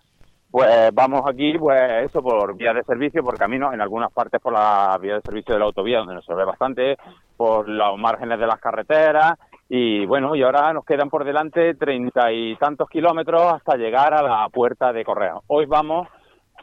pues 0.50 0.92
vamos 0.94 1.24
aquí, 1.28 1.58
pues 1.58 2.06
eso, 2.06 2.22
por 2.22 2.56
vías 2.56 2.74
de 2.74 2.84
servicio, 2.84 3.22
por 3.22 3.38
caminos, 3.38 3.74
en 3.74 3.81
algunas 3.81 4.12
partes 4.13 4.40
por 4.40 4.54
la 4.54 4.98
vía 5.02 5.16
de 5.16 5.22
servicio 5.22 5.54
de 5.54 5.60
la 5.60 5.66
autovía, 5.66 6.00
donde 6.00 6.16
nos 6.16 6.25
se 6.25 6.34
ve 6.34 6.46
bastante, 6.46 6.96
por 7.38 7.69
los 7.69 7.98
márgenes 7.98 8.39
de 8.39 8.48
las 8.48 8.60
carreteras, 8.60 9.38
y 9.69 10.06
bueno, 10.06 10.36
y 10.36 10.44
ahora 10.44 10.74
nos 10.74 10.86
quedan 10.86 11.10
por 11.10 11.24
delante 11.24 11.75
treinta 11.75 12.31
y 12.31 12.56
tantos 12.56 12.89
kilómetros 12.89 13.54
hasta 13.54 13.78
llegar 13.78 14.13
a 14.13 14.24
la 14.24 14.50
puerta 14.50 14.91
de 14.91 15.06
Correo. 15.06 15.44
Hoy 15.48 15.65
vamos 15.65 16.08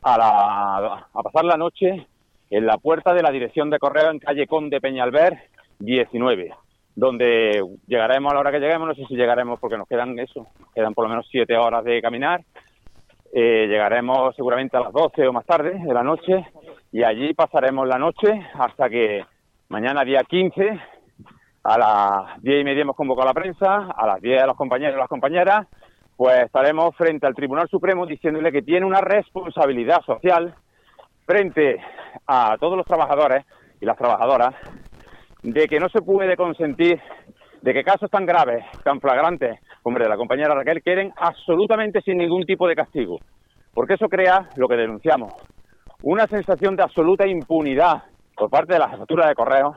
a, 0.02 0.18
la, 0.18 1.06
a 1.12 1.22
pasar 1.22 1.44
la 1.44 1.56
noche 1.56 2.06
en 2.50 2.66
la 2.66 2.78
puerta 2.78 3.14
de 3.14 3.22
la 3.22 3.30
dirección 3.30 3.70
de 3.70 3.78
Correo 3.78 4.10
en 4.10 4.18
calle 4.18 4.46
Conde 4.46 4.80
Peñalver 4.80 5.38
19 5.78 6.52
donde 6.96 7.60
llegaremos 7.86 8.30
a 8.30 8.34
la 8.34 8.40
hora 8.40 8.52
que 8.52 8.60
lleguemos, 8.60 8.86
no 8.86 8.94
sé 8.94 9.04
si 9.06 9.16
llegaremos 9.16 9.58
porque 9.58 9.76
nos 9.76 9.88
quedan 9.88 10.18
eso, 10.18 10.46
quedan 10.74 10.94
por 10.94 11.04
lo 11.04 11.10
menos 11.10 11.26
siete 11.28 11.56
horas 11.56 11.84
de 11.84 12.00
caminar, 12.00 12.42
eh, 13.32 13.66
llegaremos 13.66 14.34
seguramente 14.36 14.76
a 14.76 14.80
las 14.80 14.92
12 14.92 15.26
o 15.26 15.32
más 15.32 15.44
tarde 15.44 15.72
de 15.84 15.94
la 15.94 16.04
noche 16.04 16.46
y 16.92 17.02
allí 17.02 17.34
pasaremos 17.34 17.88
la 17.88 17.98
noche 17.98 18.28
hasta 18.54 18.88
que 18.88 19.24
mañana 19.74 20.04
día 20.04 20.20
15 20.22 20.80
a 21.64 21.78
las 21.78 22.40
diez 22.40 22.60
y 22.60 22.64
media 22.64 22.82
hemos 22.82 22.94
convocado 22.94 23.28
a 23.28 23.32
la 23.32 23.34
prensa, 23.34 23.90
a 23.90 24.06
las 24.06 24.20
10 24.20 24.44
a 24.44 24.46
los 24.46 24.56
compañeros 24.56 24.94
y 24.94 25.00
las 25.00 25.08
compañeras, 25.08 25.66
pues 26.16 26.44
estaremos 26.44 26.94
frente 26.94 27.26
al 27.26 27.34
Tribunal 27.34 27.68
Supremo 27.68 28.06
diciéndole 28.06 28.52
que 28.52 28.62
tiene 28.62 28.86
una 28.86 29.00
responsabilidad 29.00 30.00
social 30.02 30.54
frente 31.26 31.80
a 32.24 32.56
todos 32.60 32.76
los 32.76 32.86
trabajadores 32.86 33.44
y 33.80 33.84
las 33.84 33.98
trabajadoras 33.98 34.54
de 35.42 35.66
que 35.66 35.80
no 35.80 35.88
se 35.88 36.02
puede 36.02 36.36
consentir 36.36 37.00
de 37.60 37.74
que 37.74 37.82
casos 37.82 38.08
tan 38.08 38.26
graves, 38.26 38.64
tan 38.84 39.00
flagrantes 39.00 39.58
el 39.84 39.94
de 39.94 40.08
la 40.08 40.16
compañera 40.16 40.54
Raquel 40.54 40.84
queden 40.84 41.12
absolutamente 41.16 42.00
sin 42.02 42.18
ningún 42.18 42.46
tipo 42.46 42.68
de 42.68 42.76
castigo. 42.76 43.18
Porque 43.72 43.94
eso 43.94 44.08
crea 44.08 44.50
lo 44.54 44.68
que 44.68 44.76
denunciamos, 44.76 45.34
una 46.04 46.28
sensación 46.28 46.76
de 46.76 46.84
absoluta 46.84 47.26
impunidad 47.26 48.04
por 48.36 48.50
parte 48.50 48.74
de 48.74 48.78
la 48.78 48.88
jefatura 48.88 49.28
de 49.28 49.34
correo 49.34 49.76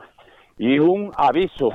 y 0.56 0.78
un 0.78 1.12
aviso 1.16 1.70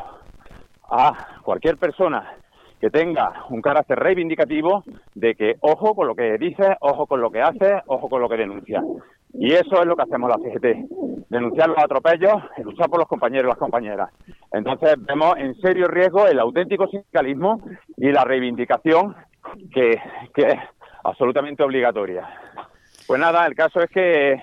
a 0.90 1.40
cualquier 1.44 1.78
persona 1.78 2.38
que 2.80 2.90
tenga 2.90 3.46
un 3.50 3.62
carácter 3.62 3.98
reivindicativo 3.98 4.84
de 5.16 5.36
que 5.36 5.56
ojo 5.62 5.96
con 5.96 6.08
lo 6.08 6.16
que 6.16 6.38
dice, 6.38 6.76
ojo 6.82 7.08
con 7.08 7.22
lo 7.22 7.32
que 7.32 7.42
hace, 7.42 7.82
ojo 7.88 8.10
con 8.10 8.22
lo 8.22 8.28
que 8.28 8.36
denuncia. 8.36 8.84
Y 9.34 9.54
eso 9.54 9.82
es 9.82 9.86
lo 9.86 9.96
que 9.96 10.04
hacemos 10.04 10.30
la 10.30 10.38
CGT, 10.38 11.30
denunciar 11.30 11.70
los 11.70 11.78
atropellos 11.78 12.44
y 12.58 12.62
luchar 12.64 12.90
por 12.90 13.00
los 13.00 13.08
compañeros 13.08 13.46
y 13.46 13.50
las 13.50 13.58
compañeras. 13.58 14.10
Entonces 14.52 14.96
vemos 14.98 15.36
en 15.38 15.56
serio 15.62 15.88
riesgo 15.88 16.28
el 16.28 16.40
auténtico 16.40 16.88
sindicalismo 16.88 17.62
y 17.96 18.12
la 18.12 18.26
reivindicación 18.26 19.16
que 19.74 19.92
es 20.36 20.60
absolutamente 21.04 21.64
obligatoria. 21.64 22.28
Pues 23.08 23.20
nada, 23.20 23.46
el 23.46 23.56
caso 23.56 23.82
es 23.82 23.90
que 23.90 24.42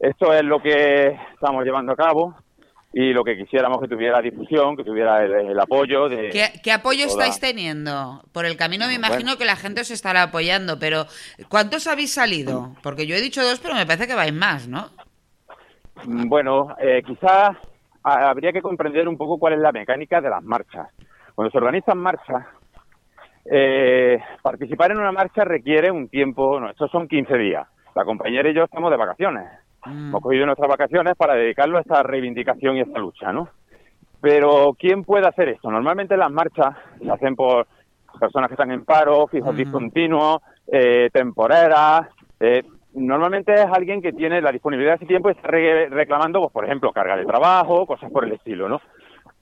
esto 0.00 0.32
es 0.32 0.44
lo 0.44 0.60
que 0.60 1.18
estamos 1.34 1.64
llevando 1.64 1.92
a 1.92 1.96
cabo 1.96 2.34
y 2.92 3.12
lo 3.12 3.24
que 3.24 3.36
quisiéramos 3.36 3.80
que 3.80 3.88
tuviera 3.88 4.22
difusión, 4.22 4.76
que 4.76 4.84
tuviera 4.84 5.22
el, 5.22 5.58
apoyo 5.60 6.08
de... 6.08 6.30
¿Qué, 6.62 6.72
apoyo 6.72 7.04
estáis 7.04 7.38
teniendo? 7.38 8.22
Por 8.32 8.46
el 8.46 8.56
camino 8.56 8.86
me 8.86 8.94
imagino 8.94 9.36
que 9.36 9.44
la 9.44 9.56
gente 9.56 9.82
os 9.82 9.90
estará 9.90 10.22
apoyando, 10.22 10.78
pero 10.78 11.04
¿cuántos 11.50 11.86
habéis 11.86 12.14
salido? 12.14 12.74
Porque 12.82 13.06
yo 13.06 13.14
he 13.14 13.20
dicho 13.20 13.42
dos, 13.42 13.60
pero 13.60 13.74
me 13.74 13.84
parece 13.84 14.06
que 14.06 14.14
vais 14.14 14.32
más, 14.32 14.66
¿no? 14.68 14.88
Bueno, 16.06 16.74
eh, 16.80 17.02
quizás 17.06 17.56
habría 18.02 18.52
que 18.52 18.62
comprender 18.62 19.08
un 19.08 19.18
poco 19.18 19.38
cuál 19.38 19.54
es 19.54 19.60
la 19.60 19.72
mecánica 19.72 20.20
de 20.20 20.30
las 20.30 20.42
marchas. 20.42 20.88
Cuando 21.34 21.50
se 21.50 21.58
organizan 21.58 21.98
marchas, 21.98 22.46
eh, 23.44 24.18
participar 24.42 24.92
en 24.92 24.98
una 24.98 25.12
marcha 25.12 25.44
requiere 25.44 25.90
un 25.90 26.08
tiempo, 26.08 26.58
no, 26.58 26.70
estos 26.70 26.90
son 26.90 27.08
15 27.08 27.36
días. 27.36 27.66
La 27.94 28.04
compañera 28.04 28.48
y 28.48 28.54
yo 28.54 28.64
estamos 28.64 28.90
de 28.90 28.96
vacaciones. 28.96 29.65
Mm. 29.86 30.08
Hemos 30.08 30.22
cogido 30.22 30.46
nuestras 30.46 30.68
vacaciones 30.68 31.14
para 31.16 31.34
dedicarlo 31.34 31.78
a 31.78 31.80
esta 31.80 32.02
reivindicación 32.02 32.76
y 32.76 32.80
esta 32.80 32.98
lucha, 32.98 33.32
¿no? 33.32 33.48
Pero 34.20 34.74
¿quién 34.78 35.04
puede 35.04 35.26
hacer 35.28 35.48
esto? 35.48 35.70
Normalmente 35.70 36.16
las 36.16 36.30
marchas 36.30 36.74
se 37.00 37.10
hacen 37.10 37.36
por 37.36 37.66
personas 38.18 38.48
que 38.48 38.54
están 38.54 38.72
en 38.72 38.84
paro, 38.84 39.26
fijos 39.26 39.54
mm. 39.54 39.56
discontinuos, 39.56 40.42
eh, 40.72 41.10
temporeras. 41.12 42.08
Eh, 42.40 42.64
normalmente 42.94 43.52
es 43.54 43.66
alguien 43.66 44.00
que 44.00 44.12
tiene 44.12 44.40
la 44.40 44.52
disponibilidad 44.52 44.92
de 44.92 44.96
ese 44.96 45.06
tiempo 45.06 45.28
y 45.28 45.32
está 45.32 45.48
reclamando, 45.48 46.40
pues, 46.40 46.52
por 46.52 46.64
ejemplo, 46.64 46.92
carga 46.92 47.16
de 47.16 47.26
trabajo, 47.26 47.86
cosas 47.86 48.10
por 48.10 48.24
el 48.24 48.32
estilo, 48.32 48.68
¿no? 48.68 48.80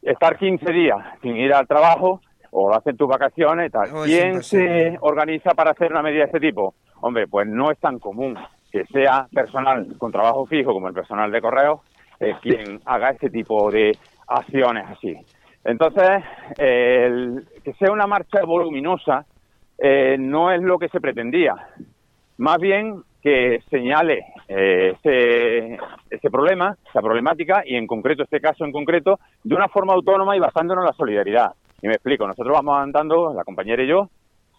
Estar 0.02 0.36
15 0.36 0.72
días 0.72 0.98
sin 1.22 1.36
ir 1.36 1.54
al 1.54 1.66
trabajo 1.66 2.20
o 2.50 2.68
lo 2.68 2.76
hacen 2.76 2.96
tus 2.96 3.08
vacaciones 3.08 3.68
y 3.68 3.70
tal. 3.70 3.88
¿Quién 4.04 4.42
se 4.42 4.98
organiza 5.00 5.54
para 5.54 5.70
hacer 5.70 5.90
una 5.90 6.02
medida 6.02 6.20
de 6.20 6.26
este 6.26 6.40
tipo? 6.40 6.74
Hombre, 7.00 7.26
pues 7.26 7.46
no 7.48 7.70
es 7.70 7.78
tan 7.78 7.98
común 7.98 8.36
que 8.74 8.84
sea 8.86 9.28
personal 9.32 9.86
con 9.98 10.10
trabajo 10.10 10.46
fijo 10.46 10.72
como 10.72 10.88
el 10.88 10.94
personal 10.94 11.30
de 11.30 11.40
correo 11.40 11.82
eh, 12.18 12.34
quien 12.42 12.80
haga 12.84 13.10
este 13.10 13.30
tipo 13.30 13.70
de 13.70 13.96
acciones 14.26 14.84
así. 14.90 15.16
Entonces, 15.64 16.24
que 16.56 17.72
sea 17.78 17.92
una 17.92 18.08
marcha 18.08 18.44
voluminosa 18.44 19.24
eh, 19.78 20.16
no 20.18 20.50
es 20.50 20.60
lo 20.60 20.76
que 20.78 20.88
se 20.88 21.00
pretendía. 21.00 21.54
Más 22.38 22.58
bien 22.58 23.02
que 23.22 23.60
señale 23.70 24.24
eh, 24.48 24.96
ese, 24.96 25.78
ese, 26.10 26.30
problema, 26.30 26.76
esa 26.88 27.00
problemática, 27.00 27.62
y 27.64 27.76
en 27.76 27.86
concreto, 27.86 28.24
este 28.24 28.40
caso 28.40 28.64
en 28.64 28.72
concreto, 28.72 29.20
de 29.44 29.54
una 29.54 29.68
forma 29.68 29.94
autónoma 29.94 30.36
y 30.36 30.40
basándonos 30.40 30.82
en 30.82 30.86
la 30.86 30.96
solidaridad. 30.96 31.52
Y 31.80 31.86
me 31.86 31.94
explico, 31.94 32.26
nosotros 32.26 32.52
vamos 32.52 32.76
andando, 32.76 33.32
la 33.32 33.44
compañera 33.44 33.84
y 33.84 33.86
yo, 33.86 34.10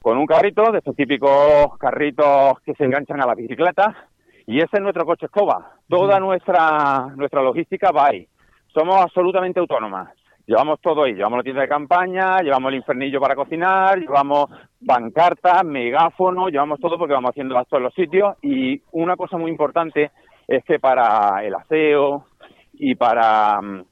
con 0.06 0.20
un 0.20 0.28
carrito, 0.28 0.72
de 0.72 0.78
estos 0.78 0.96
típicos 0.96 1.80
carritos 1.80 2.60
que 2.64 2.76
se 2.76 2.84
enganchan 2.84 3.24
a 3.24 3.26
la 3.26 3.34
bicicleta, 3.34 4.06
y 4.46 4.60
ese 4.60 4.78
es 4.78 4.80
nuestro 4.80 5.04
coche 5.04 5.26
escoba. 5.26 5.72
Toda 5.90 6.20
nuestra, 6.20 7.08
nuestra 7.16 7.42
logística 7.42 7.90
va 7.90 8.10
ahí. 8.10 8.28
Somos 8.68 8.98
absolutamente 9.02 9.60
autónomas. 9.60 10.14
Llevamos 10.46 10.80
todo 10.80 11.06
ahí, 11.06 11.16
llevamos 11.16 11.38
la 11.38 11.44
tienda 11.44 11.64
de 11.64 11.68
campaña, 11.68 12.38
llevamos 12.44 12.70
el 12.70 12.76
infernillo 12.76 13.20
para 13.20 13.34
cocinar, 13.34 13.98
llevamos 13.98 14.46
pancartas, 14.86 15.66
megáfonos, 15.66 16.52
llevamos 16.52 16.80
todo 16.80 17.00
porque 17.00 17.16
vamos 17.16 17.32
haciendo 17.32 17.58
actos 17.58 17.78
en 17.78 17.84
los 17.86 17.94
sitios 17.96 18.36
y 18.44 18.80
una 18.92 19.16
cosa 19.16 19.40
muy 19.40 19.50
importante 19.50 20.12
es 20.48 20.64
que 20.66 20.78
para 20.78 21.44
el 21.44 21.56
aseo 21.56 22.28
y 22.74 22.94
para 22.94 23.60
mm, 23.60 23.84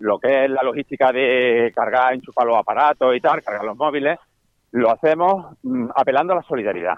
lo 0.00 0.18
que 0.18 0.44
es 0.44 0.50
la 0.50 0.62
logística 0.62 1.10
de 1.12 1.72
cargar, 1.74 2.12
enchufar 2.12 2.46
los 2.46 2.58
aparatos 2.58 3.16
y 3.16 3.20
tal, 3.20 3.42
cargar 3.42 3.64
los 3.64 3.78
móviles, 3.78 4.18
lo 4.72 4.90
hacemos 4.90 5.56
mm, 5.62 5.88
apelando 5.94 6.32
a 6.32 6.36
la 6.36 6.42
solidaridad. 6.42 6.94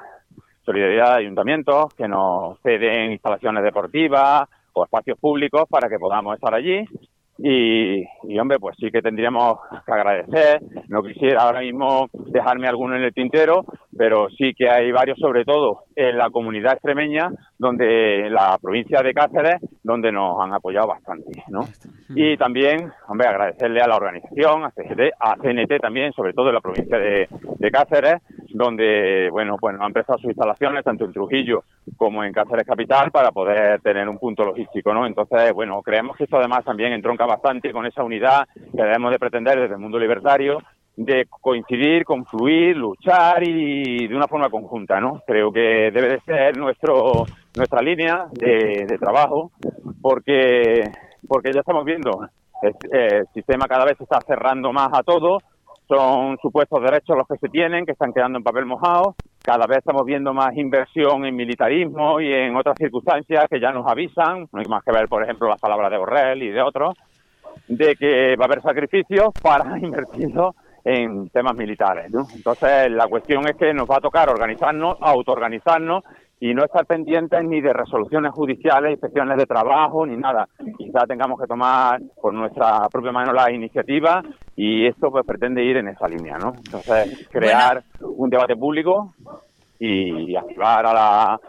Solidaridad 0.65 1.13
de 1.13 1.21
ayuntamientos 1.21 1.95
que 1.95 2.09
nos 2.09 2.59
ceden 2.63 3.13
instalaciones 3.13 3.63
deportivas 3.63 4.49
o 4.73 4.85
espacios 4.85 5.19
públicos 5.19 5.65
para 5.69 5.89
que 5.89 5.99
podamos 5.99 6.35
estar 6.35 6.55
allí 6.55 6.85
y, 7.37 8.39
hombre, 8.39 8.59
pues 8.61 8.77
sí 8.79 8.91
que 8.91 9.03
tendríamos 9.03 9.59
que 9.85 9.93
agradecer. 9.93 10.61
No 10.89 11.03
quisiera 11.03 11.43
ahora 11.43 11.61
mismo 11.61 12.09
dejarme 12.13 12.69
alguno 12.69 12.97
en 12.97 13.03
el 13.03 13.13
tintero, 13.13 13.65
pero 13.97 14.29
sí 14.31 14.55
que 14.55 14.71
hay 14.71 14.93
varios, 14.93 15.19
sobre 15.19 15.45
todo 15.45 15.85
en 15.97 16.17
la 16.17 16.31
comunidad 16.31 16.75
extremeña, 16.75 17.31
donde 17.59 18.29
la 18.31 18.57
provincia 18.63 19.03
de 19.03 19.15
Cáceres, 19.15 19.61
donde 19.83 20.13
nos 20.13 20.41
han 20.41 20.53
apoyado 20.55 20.89
bastante, 20.89 21.43
¿no? 21.49 21.63
Y 22.11 22.37
también, 22.37 22.93
agradecerle 23.09 23.81
a 23.81 23.89
la 23.89 23.97
organización, 23.97 24.65
a 24.65 24.71
CGT, 24.71 25.15
a 25.19 25.37
CNT 25.37 25.81
también, 25.81 26.13
sobre 26.13 26.33
todo 26.33 26.49
en 26.49 26.55
la 26.55 26.61
provincia 26.61 26.99
de, 26.99 27.29
Cáceres, 27.73 28.23
donde, 28.51 29.29
bueno, 29.31 29.57
pues 29.59 29.75
han 29.81 29.93
prestado 29.93 30.19
sus 30.19 30.29
instalaciones 30.29 30.85
tanto 30.85 31.05
en 31.07 31.13
Trujillo 31.13 31.65
como 31.97 32.23
en 32.23 32.33
Cáceres 32.33 32.67
Capital 32.67 33.11
para 33.11 33.33
poder 33.33 33.81
tener 33.81 34.09
un 34.09 34.19
punto 34.19 34.45
logístico, 34.45 34.93
¿no? 34.93 35.07
Entonces, 35.07 35.53
bueno, 35.53 35.83
creemos 35.83 36.17
que 36.17 36.25
esto 36.25 36.37
además 36.37 36.65
también 36.65 36.93
entronca 36.93 37.27
bastante 37.27 37.73
con 37.73 37.87
esa 37.87 38.05
unidad 38.05 38.47
que 38.55 38.83
debemos 38.83 39.11
de 39.11 39.19
pretender 39.19 39.61
desde 39.61 39.75
el 39.75 39.81
mundo 39.81 39.99
libertario 39.99 40.59
de 40.97 41.27
coincidir, 41.29 42.05
confluir, 42.05 42.77
luchar 42.77 43.43
y 43.43 44.07
de 44.07 44.15
una 44.15 44.29
forma 44.29 44.49
conjunta, 44.49 45.01
¿no? 45.01 45.23
Creo 45.27 45.51
que 45.51 45.91
debe 45.91 46.09
de 46.09 46.21
ser 46.21 46.57
nuestro 46.57 47.25
nuestra 47.57 47.83
línea 47.83 48.27
de 48.33 48.97
trabajo 49.01 49.51
porque 50.01 50.85
porque 51.27 51.53
ya 51.53 51.61
estamos 51.61 51.85
viendo 51.85 52.29
el, 52.63 52.75
el 52.93 53.27
sistema 53.35 53.67
cada 53.67 53.85
vez 53.85 53.97
se 53.99 54.05
está 54.05 54.21
cerrando 54.21 54.73
más 54.73 54.91
a 54.93 55.03
todo 55.03 55.39
son 55.89 56.39
supuestos 56.41 56.83
derechos 56.83 57.17
los 57.17 57.29
que 57.29 57.37
se 57.37 57.49
tienen, 57.49 57.85
que 57.85 57.93
están 57.93 58.13
quedando 58.13 58.39
en 58.39 58.45
papel 58.45 58.65
mojado. 58.65 59.17
Cada 59.43 59.67
vez 59.67 59.79
estamos 59.79 60.05
viendo 60.05 60.33
más 60.33 60.57
inversión 60.57 61.27
en 61.27 61.37
militarismo 61.37 62.21
y 62.21 62.33
en 62.33 62.57
otras 62.57 62.77
circunstancias 62.79 63.45
que 63.51 63.61
ya 63.61 63.71
nos 63.73 63.87
avisan, 63.87 64.49
no 64.51 64.61
hay 64.61 64.67
más 64.67 64.83
que 64.83 64.93
ver, 64.93 65.09
por 65.09 65.23
ejemplo, 65.23 65.49
las 65.49 65.61
palabras 65.61 65.91
de 65.91 65.99
Borrell 65.99 66.43
y 66.43 66.51
de 66.51 66.63
otros, 66.63 66.97
de 67.69 67.95
que 67.97 68.37
va 68.37 68.45
a 68.45 68.47
haber 68.47 68.63
sacrificios 68.63 69.35
para 69.43 69.79
invertirlo 69.83 70.55
en 70.85 71.29
temas 71.31 71.55
militares. 71.55 72.07
Entonces, 72.35 72.91
la 72.91 73.07
cuestión 73.07 73.47
es 73.47 73.57
que 73.57 73.75
nos 73.75 73.89
va 73.89 73.97
a 73.97 74.01
tocar 74.01 74.29
organizarnos, 74.31 74.97
autoorganizarnos 75.01 76.05
y 76.41 76.53
no 76.53 76.65
estar 76.65 76.85
pendientes 76.87 77.43
ni 77.45 77.61
de 77.61 77.73
resoluciones 77.73 78.33
judiciales, 78.33 78.93
inspecciones 78.93 79.39
de 79.39 79.47
trabajo, 79.47 80.05
ni 80.07 80.17
nada. 80.17 80.49
Quizá 80.77 81.07
tengamos 81.07 81.41
que 81.41 81.47
tomar 81.47 82.01
por 82.21 82.35
nuestra 82.35 82.89
propia 82.91 83.13
mano 83.13 83.33
la 83.33 83.51
iniciativa 83.51 84.23
y 84.57 84.87
esto 84.87 85.11
pues 85.11 85.25
pretende 85.25 85.65
ir 85.65 85.77
en 85.79 85.89
esa 85.89 86.09
línea, 86.09 86.37
¿no? 86.37 86.55
Entonces, 86.57 87.29
crear 87.31 87.83
un 88.01 88.29
debate 88.29 88.57
público 88.57 89.15
y 89.79 90.35
activar 90.37 90.87
a 90.87 90.93
la, 90.93 91.41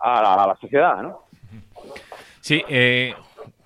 a 0.00 0.46
la, 0.46 0.56
sociedad, 0.60 1.02
¿no? 1.02 1.20
Sí, 2.40 2.62
eh, 2.68 3.14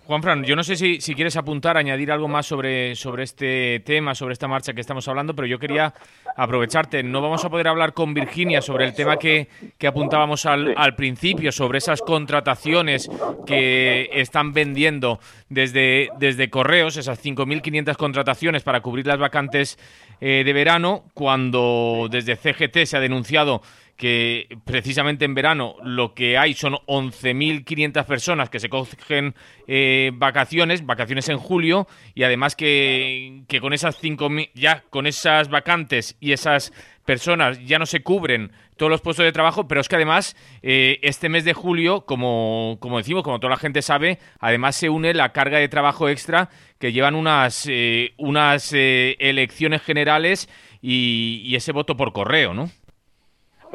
Juanfran, 0.06 0.44
yo 0.44 0.54
no 0.54 0.62
sé 0.62 0.76
si, 0.76 1.00
si, 1.00 1.16
quieres 1.16 1.36
apuntar, 1.36 1.76
añadir 1.76 2.12
algo 2.12 2.28
más 2.28 2.46
sobre, 2.46 2.94
sobre 2.94 3.24
este 3.24 3.80
tema, 3.80 4.14
sobre 4.14 4.34
esta 4.34 4.46
marcha 4.46 4.72
que 4.72 4.80
estamos 4.80 5.08
hablando, 5.08 5.34
pero 5.34 5.48
yo 5.48 5.58
quería 5.58 5.92
aprovecharte. 6.36 7.02
No 7.02 7.20
vamos 7.20 7.44
a 7.44 7.50
poder 7.50 7.66
hablar 7.66 7.92
con 7.92 8.14
Virginia 8.14 8.62
sobre 8.62 8.84
el 8.84 8.94
tema 8.94 9.16
que, 9.16 9.48
que 9.76 9.88
apuntábamos 9.88 10.46
al, 10.46 10.74
al, 10.76 10.94
principio, 10.94 11.50
sobre 11.50 11.78
esas 11.78 12.02
contrataciones 12.02 13.10
que 13.48 14.08
están 14.12 14.52
vendiendo 14.52 15.18
desde, 15.48 16.10
desde 16.20 16.50
correos, 16.50 16.96
esas 16.96 17.20
5.500 17.24 17.96
contrataciones 17.96 18.62
para 18.62 18.82
cubrir 18.82 19.08
las 19.08 19.18
vacantes 19.18 19.76
eh, 20.20 20.44
de 20.46 20.52
verano, 20.52 21.02
cuando 21.14 22.06
desde 22.08 22.36
CGT 22.36 22.84
se 22.84 22.96
ha 22.96 23.00
denunciado 23.00 23.60
que 23.96 24.58
precisamente 24.64 25.24
en 25.24 25.34
verano 25.34 25.76
lo 25.82 26.14
que 26.14 26.36
hay 26.36 26.54
son 26.54 26.74
11.500 26.86 28.04
personas 28.04 28.50
que 28.50 28.60
se 28.60 28.68
cogen 28.68 29.34
eh, 29.66 30.10
vacaciones, 30.14 30.84
vacaciones 30.84 31.28
en 31.28 31.38
julio, 31.38 31.88
y 32.14 32.22
además 32.24 32.56
que, 32.56 33.42
que 33.48 33.60
con 33.60 33.72
esas 33.72 34.02
5.000, 34.02 34.50
ya 34.54 34.84
con 34.90 35.06
esas 35.06 35.48
vacantes 35.48 36.16
y 36.20 36.32
esas 36.32 36.72
personas 37.06 37.64
ya 37.64 37.78
no 37.78 37.86
se 37.86 38.02
cubren 38.02 38.52
todos 38.76 38.90
los 38.90 39.00
puestos 39.00 39.24
de 39.24 39.32
trabajo, 39.32 39.66
pero 39.66 39.80
es 39.80 39.88
que 39.88 39.96
además 39.96 40.36
eh, 40.62 40.98
este 41.02 41.30
mes 41.30 41.44
de 41.44 41.54
julio, 41.54 42.04
como, 42.04 42.76
como 42.80 42.98
decimos, 42.98 43.22
como 43.22 43.40
toda 43.40 43.52
la 43.52 43.56
gente 43.56 43.80
sabe, 43.80 44.18
además 44.40 44.76
se 44.76 44.90
une 44.90 45.14
la 45.14 45.32
carga 45.32 45.58
de 45.58 45.68
trabajo 45.68 46.08
extra 46.10 46.50
que 46.78 46.92
llevan 46.92 47.14
unas, 47.14 47.66
eh, 47.70 48.12
unas 48.18 48.72
elecciones 48.74 49.80
generales 49.82 50.50
y 50.82 51.54
ese 51.56 51.72
voto 51.72 51.96
por 51.96 52.12
correo, 52.12 52.52
¿no? 52.52 52.70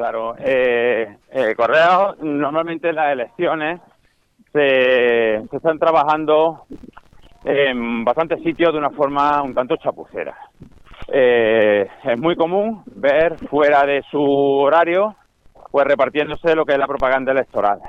Claro, 0.02 0.34
eh, 0.40 1.16
eh, 1.30 1.54
Correo, 1.56 2.16
normalmente 2.24 2.92
las 2.92 3.14
elecciones 3.14 3.80
se, 4.52 5.36
están 5.36 5.78
trabajando 5.78 6.64
en 7.44 8.04
bastantes 8.04 8.42
sitios 8.42 8.74
de 8.74 8.80
una 8.80 8.90
forma 8.90 9.44
un 9.44 9.54
tanto 9.54 9.78
chapucera. 9.78 10.36
Eh, 11.08 11.88
es 12.04 12.20
muy 12.20 12.36
común 12.36 12.82
ver 12.88 13.38
fuera 13.48 13.86
de 13.86 14.02
su 14.10 14.20
horario, 14.20 15.16
pues 15.70 15.86
repartiéndose 15.86 16.56
lo 16.56 16.66
que 16.66 16.74
es 16.74 16.80
la 16.80 16.88
propaganda 16.88 17.32
electoral. 17.32 17.80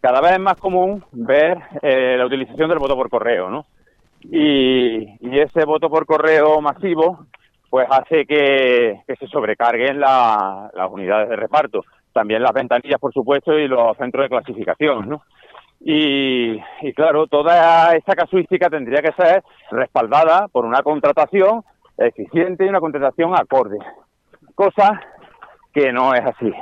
Cada 0.00 0.22
vez 0.22 0.32
es 0.32 0.40
más 0.40 0.56
común 0.56 1.04
ver 1.12 1.58
eh, 1.82 2.16
la 2.16 2.24
utilización 2.24 2.70
del 2.70 2.78
voto 2.78 2.96
por 2.96 3.10
correo, 3.10 3.50
¿no? 3.50 3.66
Y, 4.22 5.02
y 5.20 5.38
ese 5.38 5.66
voto 5.66 5.90
por 5.90 6.06
correo 6.06 6.62
masivo 6.62 7.26
pues 7.72 7.88
hace 7.88 8.26
que, 8.26 9.00
se 9.18 9.26
sobrecarguen 9.28 9.98
las 9.98 10.90
unidades 10.90 11.30
de 11.30 11.36
reparto. 11.36 11.80
También 12.12 12.42
las 12.42 12.52
ventanillas, 12.52 13.00
por 13.00 13.14
supuesto, 13.14 13.58
y 13.58 13.66
los 13.66 13.96
centros 13.96 14.24
de 14.24 14.28
clasificación, 14.28 15.08
¿no? 15.08 15.22
Y, 15.80 16.60
y 16.82 16.92
claro, 16.92 17.28
toda 17.28 17.96
esa 17.96 18.12
casuística 18.12 18.68
tendría 18.68 19.00
que 19.00 19.14
ser 19.14 19.42
respaldada 19.70 20.48
por 20.48 20.66
una 20.66 20.82
contratación 20.82 21.64
eficiente 21.96 22.66
y 22.66 22.68
una 22.68 22.80
contratación 22.80 23.34
acorde, 23.34 23.78
cosa 24.54 25.00
que 25.72 25.94
no 25.94 26.12
es 26.12 26.26
así. 26.26 26.52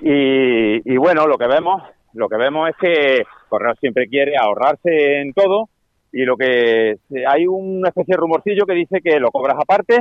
Y, 0.00 0.90
y 0.90 0.96
bueno, 0.96 1.26
lo 1.26 1.36
que 1.36 1.48
vemos, 1.48 1.82
lo 2.14 2.30
que 2.30 2.38
vemos 2.38 2.70
es 2.70 2.76
que 2.76 3.24
Correo 3.50 3.74
siempre 3.74 4.08
quiere 4.08 4.38
ahorrarse 4.38 5.20
en 5.20 5.34
todo 5.34 5.68
y 6.14 6.24
lo 6.24 6.36
que 6.36 6.96
hay 7.26 7.44
una 7.48 7.88
especie 7.88 8.14
de 8.14 8.20
rumorcillo 8.20 8.64
que 8.66 8.74
dice 8.74 9.00
que 9.00 9.18
lo 9.18 9.32
cobras 9.32 9.56
aparte, 9.60 9.96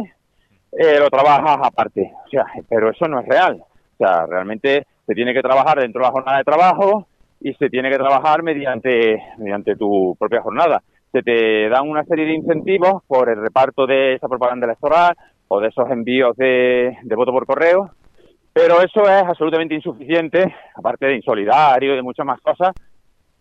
eh, 0.72 1.00
lo 1.00 1.10
trabajas 1.10 1.58
aparte. 1.64 2.12
O 2.28 2.30
sea, 2.30 2.46
pero 2.70 2.92
eso 2.92 3.08
no 3.08 3.20
es 3.20 3.28
real. 3.28 3.56
O 3.56 3.98
sea, 3.98 4.28
realmente 4.28 4.86
se 5.08 5.16
tiene 5.16 5.34
que 5.34 5.42
trabajar 5.42 5.80
dentro 5.80 6.02
de 6.02 6.08
la 6.08 6.12
jornada 6.12 6.38
de 6.38 6.44
trabajo 6.44 7.08
y 7.42 7.56
se 7.56 7.68
tiene 7.68 7.90
que 7.90 7.98
trabajar 7.98 8.44
mediante, 8.44 9.24
mediante 9.40 9.76
tu 9.76 10.16
propia 10.20 10.44
jornada. 10.44 10.84
Se 11.12 11.24
te 11.24 11.68
dan 11.68 11.90
una 11.90 12.04
serie 12.04 12.26
de 12.26 12.36
incentivos 12.36 13.02
por 13.08 13.30
el 13.30 13.42
reparto 13.42 13.88
de 13.88 14.14
esa 14.14 14.28
propaganda 14.28 14.68
electoral 14.68 15.16
o 15.48 15.60
de 15.60 15.70
esos 15.70 15.90
envíos 15.90 16.38
de, 16.38 16.96
de 17.02 17.16
voto 17.16 17.32
por 17.32 17.48
correo, 17.48 17.90
pero 18.54 18.84
eso 18.84 19.02
es 19.02 19.24
absolutamente 19.24 19.74
insuficiente, 19.74 20.54
aparte 20.76 21.08
de 21.08 21.16
insolidario 21.16 21.94
y 21.94 21.96
de 21.96 22.04
muchas 22.04 22.26
más 22.26 22.40
cosas, 22.40 22.72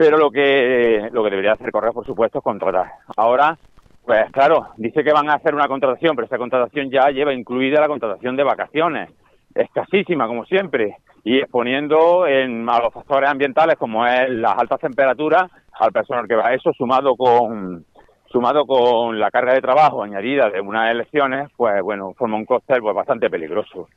pero 0.02 0.18
lo 0.18 0.32
que, 0.32 1.08
lo 1.12 1.22
que 1.22 1.30
debería 1.30 1.52
hacer 1.52 1.70
Correo, 1.70 1.92
por 1.92 2.04
supuesto, 2.04 2.38
es 2.38 2.44
contratar. 2.44 2.86
Ahora, 3.16 3.56
pues 4.04 4.32
claro, 4.32 4.70
dice 4.76 5.04
que 5.04 5.12
van 5.12 5.30
a 5.30 5.34
hacer 5.34 5.54
una 5.54 5.68
contratación, 5.68 6.16
pero 6.16 6.26
esa 6.26 6.38
contratación 6.38 6.90
ya 6.90 7.08
lleva 7.10 7.32
incluida 7.32 7.80
la 7.80 7.86
contratación 7.86 8.34
de 8.34 8.42
vacaciones. 8.42 9.10
Escasísima, 9.54 10.26
como 10.26 10.44
siempre, 10.44 10.96
y 11.22 11.38
exponiendo 11.38 12.26
en, 12.26 12.68
a 12.68 12.80
los 12.80 12.92
factores 12.92 13.30
ambientales, 13.30 13.76
como 13.76 14.04
es 14.04 14.28
las 14.28 14.58
altas 14.58 14.80
temperaturas, 14.80 15.48
al 15.78 15.92
personal 15.92 16.26
que 16.26 16.34
va. 16.34 16.52
Eso 16.52 16.72
sumado 16.72 17.14
con 17.14 17.84
sumado 18.26 18.66
con 18.66 19.20
la 19.20 19.30
carga 19.30 19.54
de 19.54 19.60
trabajo 19.60 20.02
añadida 20.02 20.50
de 20.50 20.60
unas 20.60 20.90
elecciones, 20.90 21.48
pues 21.56 21.80
bueno, 21.80 22.12
forma 22.18 22.38
un 22.38 22.46
cóctel 22.46 22.80
pues, 22.80 22.96
bastante 22.96 23.30
peligroso. 23.30 23.88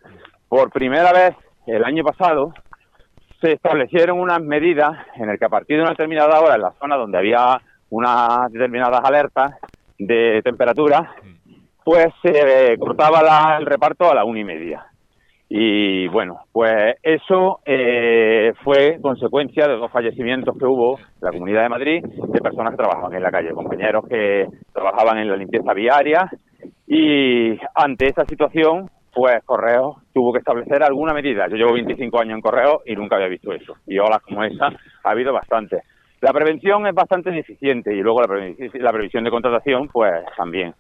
Por 0.48 0.70
primera 0.70 1.12
vez 1.12 1.36
el 1.66 1.84
año 1.84 2.04
pasado, 2.04 2.54
se 3.42 3.54
establecieron 3.54 4.20
unas 4.20 4.42
medidas 4.42 4.92
en 5.16 5.30
el 5.30 5.38
que 5.38 5.46
a 5.46 5.50
partir 5.50 5.78
de 5.78 5.84
una 5.84 5.92
determinada 5.92 6.40
hora 6.40 6.56
en 6.56 6.62
la 6.62 6.74
zona 6.80 6.96
donde 6.96 7.18
había 7.18 7.62
unas 7.90 8.52
determinadas 8.52 9.02
alertas 9.04 9.54
de 9.98 10.42
temperatura, 10.44 11.16
pues 11.84 12.08
se 12.22 12.76
cortaba 12.80 13.22
la, 13.22 13.58
el 13.60 13.66
reparto 13.66 14.10
a 14.10 14.16
la 14.16 14.26
una 14.26 14.40
y 14.40 14.44
media. 14.44 14.86
Y 15.48 16.08
bueno, 16.08 16.40
pues 16.52 16.96
eso 17.04 17.60
eh, 17.66 18.54
fue 18.64 18.98
consecuencia 19.00 19.68
de 19.68 19.76
dos 19.76 19.92
fallecimientos 19.92 20.58
que 20.58 20.66
hubo 20.66 20.98
en 20.98 21.06
la 21.22 21.32
Comunidad 21.32 21.62
de 21.62 21.70
Madrid 21.70 22.04
de 22.04 22.42
personas 22.42 22.72
que 22.72 22.78
trabajaban 22.78 23.14
en 23.14 23.22
la 23.22 23.32
calle, 23.32 23.52
compañeros 23.52 24.06
que 24.10 24.48
trabajaban 24.74 25.20
en 25.20 25.30
la 25.30 25.38
limpieza 25.38 25.74
viaria 25.74 26.30
y 26.88 27.58
ante 27.76 28.08
esa 28.08 28.26
situación 28.26 28.90
pues 29.16 29.42
Correo 29.46 30.02
tuvo 30.14 30.34
que 30.34 30.40
establecer 30.40 30.84
alguna 30.84 31.14
medida. 31.14 31.48
Yo 31.48 31.56
llevo 31.56 31.74
25 31.74 32.20
años 32.20 32.36
en 32.36 32.42
Correo 32.42 32.82
y 32.86 32.96
nunca 32.96 33.16
había 33.16 33.30
visto 33.30 33.54
eso. 33.54 33.78
Y 33.88 33.98
olas 33.98 34.22
como 34.22 34.44
esa 34.44 34.68
ha 35.04 35.10
habido 35.10 35.32
bastante. 35.32 35.82
La 36.20 36.34
prevención 36.34 36.86
es 36.86 36.94
bastante 36.94 37.32
deficiente 37.32 37.96
y 37.96 38.02
luego 38.02 38.22
la, 38.22 38.54
la 38.74 38.92
previsión 38.92 39.24
de 39.24 39.32
contratación, 39.32 39.88
pues 39.88 40.12
también. 40.36 40.74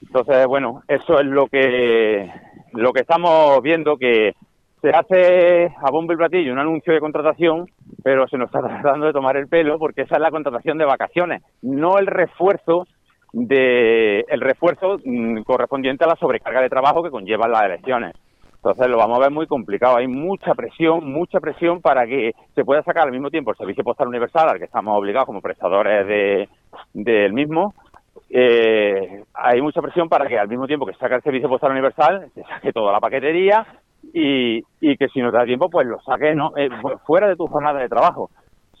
Entonces, 0.00 0.46
bueno, 0.46 0.82
eso 0.88 1.20
es 1.20 1.26
lo 1.26 1.46
que 1.46 2.30
lo 2.72 2.92
que 2.92 3.00
estamos 3.00 3.60
viendo 3.62 3.98
que 3.98 4.32
se 4.80 4.90
hace 4.90 5.66
a 5.66 5.90
bombo 5.90 6.14
y 6.14 6.16
platillo 6.16 6.52
un 6.52 6.58
anuncio 6.58 6.92
de 6.92 7.00
contratación, 7.00 7.66
pero 8.02 8.26
se 8.28 8.38
nos 8.38 8.46
está 8.46 8.60
tratando 8.80 9.06
de 9.06 9.12
tomar 9.12 9.36
el 9.36 9.48
pelo 9.48 9.78
porque 9.78 10.02
esa 10.02 10.16
es 10.16 10.22
la 10.22 10.30
contratación 10.30 10.78
de 10.78 10.86
vacaciones, 10.86 11.42
no 11.60 11.98
el 11.98 12.06
refuerzo 12.06 12.86
de 13.34 14.20
el 14.28 14.40
refuerzo 14.40 14.98
mm, 15.04 15.42
correspondiente 15.42 16.04
a 16.04 16.08
la 16.08 16.16
sobrecarga 16.16 16.62
de 16.62 16.68
trabajo 16.68 17.02
que 17.02 17.10
conllevan 17.10 17.50
las 17.50 17.64
elecciones. 17.64 18.14
Entonces 18.54 18.86
lo 18.88 18.96
vamos 18.96 19.18
a 19.18 19.22
ver 19.22 19.30
muy 19.30 19.46
complicado. 19.46 19.96
Hay 19.96 20.06
mucha 20.06 20.54
presión, 20.54 21.12
mucha 21.12 21.40
presión 21.40 21.82
para 21.82 22.06
que 22.06 22.32
se 22.54 22.64
pueda 22.64 22.82
sacar 22.82 23.04
al 23.04 23.12
mismo 23.12 23.30
tiempo 23.30 23.50
el 23.50 23.56
servicio 23.56 23.84
postal 23.84 24.08
universal 24.08 24.48
al 24.48 24.58
que 24.58 24.64
estamos 24.64 24.96
obligados 24.96 25.26
como 25.26 25.42
prestadores 25.42 26.06
de, 26.06 26.48
del 26.94 27.32
mismo. 27.32 27.74
Eh, 28.30 29.24
hay 29.34 29.60
mucha 29.60 29.82
presión 29.82 30.08
para 30.08 30.26
que 30.28 30.38
al 30.38 30.48
mismo 30.48 30.66
tiempo 30.66 30.86
que 30.86 30.94
se 30.94 31.00
saca 31.00 31.16
el 31.16 31.22
servicio 31.22 31.48
postal 31.48 31.72
universal 31.72 32.30
se 32.34 32.42
saque 32.44 32.72
toda 32.72 32.92
la 32.92 33.00
paquetería 33.00 33.66
y, 34.12 34.62
y 34.80 34.96
que 34.96 35.08
si 35.08 35.20
no 35.20 35.30
te 35.30 35.38
da 35.38 35.44
tiempo 35.44 35.68
pues 35.68 35.86
lo 35.86 36.00
saque 36.00 36.34
¿no? 36.34 36.56
Eh, 36.56 36.68
fuera 37.04 37.28
de 37.28 37.36
tu 37.36 37.46
jornada 37.46 37.80
de 37.80 37.88
trabajo 37.88 38.30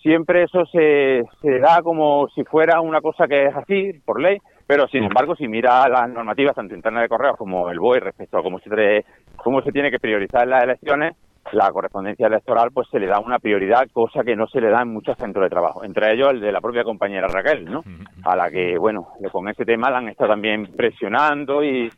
siempre 0.04 0.42
eso 0.42 0.66
se, 0.66 1.24
se 1.40 1.58
da 1.58 1.80
como 1.82 2.28
si 2.34 2.44
fuera 2.44 2.80
una 2.82 3.00
cosa 3.00 3.26
que 3.26 3.46
es 3.46 3.56
así, 3.56 3.92
por 4.04 4.20
ley, 4.20 4.36
pero 4.66 4.86
sin 4.88 5.04
embargo, 5.04 5.34
si 5.34 5.48
mira 5.48 5.88
las 5.88 6.10
normativas 6.10 6.54
tanto 6.54 6.74
internas 6.74 7.02
de 7.02 7.08
correos 7.08 7.38
como 7.38 7.70
el 7.70 7.80
BOE 7.80 8.00
respecto 8.00 8.38
a 8.38 8.42
cómo 8.42 8.58
se, 8.58 9.04
cómo 9.36 9.62
se 9.62 9.72
tiene 9.72 9.90
que 9.90 9.98
priorizar 9.98 10.44
en 10.44 10.50
las 10.50 10.62
elecciones, 10.62 11.16
la 11.52 11.72
correspondencia 11.72 12.26
electoral 12.26 12.70
pues 12.72 12.86
se 12.90 12.98
le 12.98 13.06
da 13.06 13.18
una 13.18 13.38
prioridad, 13.38 13.88
cosa 13.92 14.22
que 14.24 14.36
no 14.36 14.46
se 14.46 14.60
le 14.60 14.68
da 14.68 14.82
en 14.82 14.92
muchos 14.92 15.16
centros 15.16 15.42
de 15.42 15.50
trabajo, 15.50 15.84
entre 15.84 16.12
ellos 16.12 16.28
el 16.30 16.40
de 16.40 16.52
la 16.52 16.60
propia 16.60 16.84
compañera 16.84 17.26
Raquel, 17.26 17.64
¿no? 17.64 17.82
A 18.24 18.36
la 18.36 18.50
que, 18.50 18.76
bueno, 18.76 19.08
con 19.32 19.48
ese 19.48 19.64
tema 19.64 19.90
la 19.90 19.98
han 19.98 20.08
estado 20.08 20.30
también 20.30 20.66
presionando 20.76 21.64
y, 21.64 21.90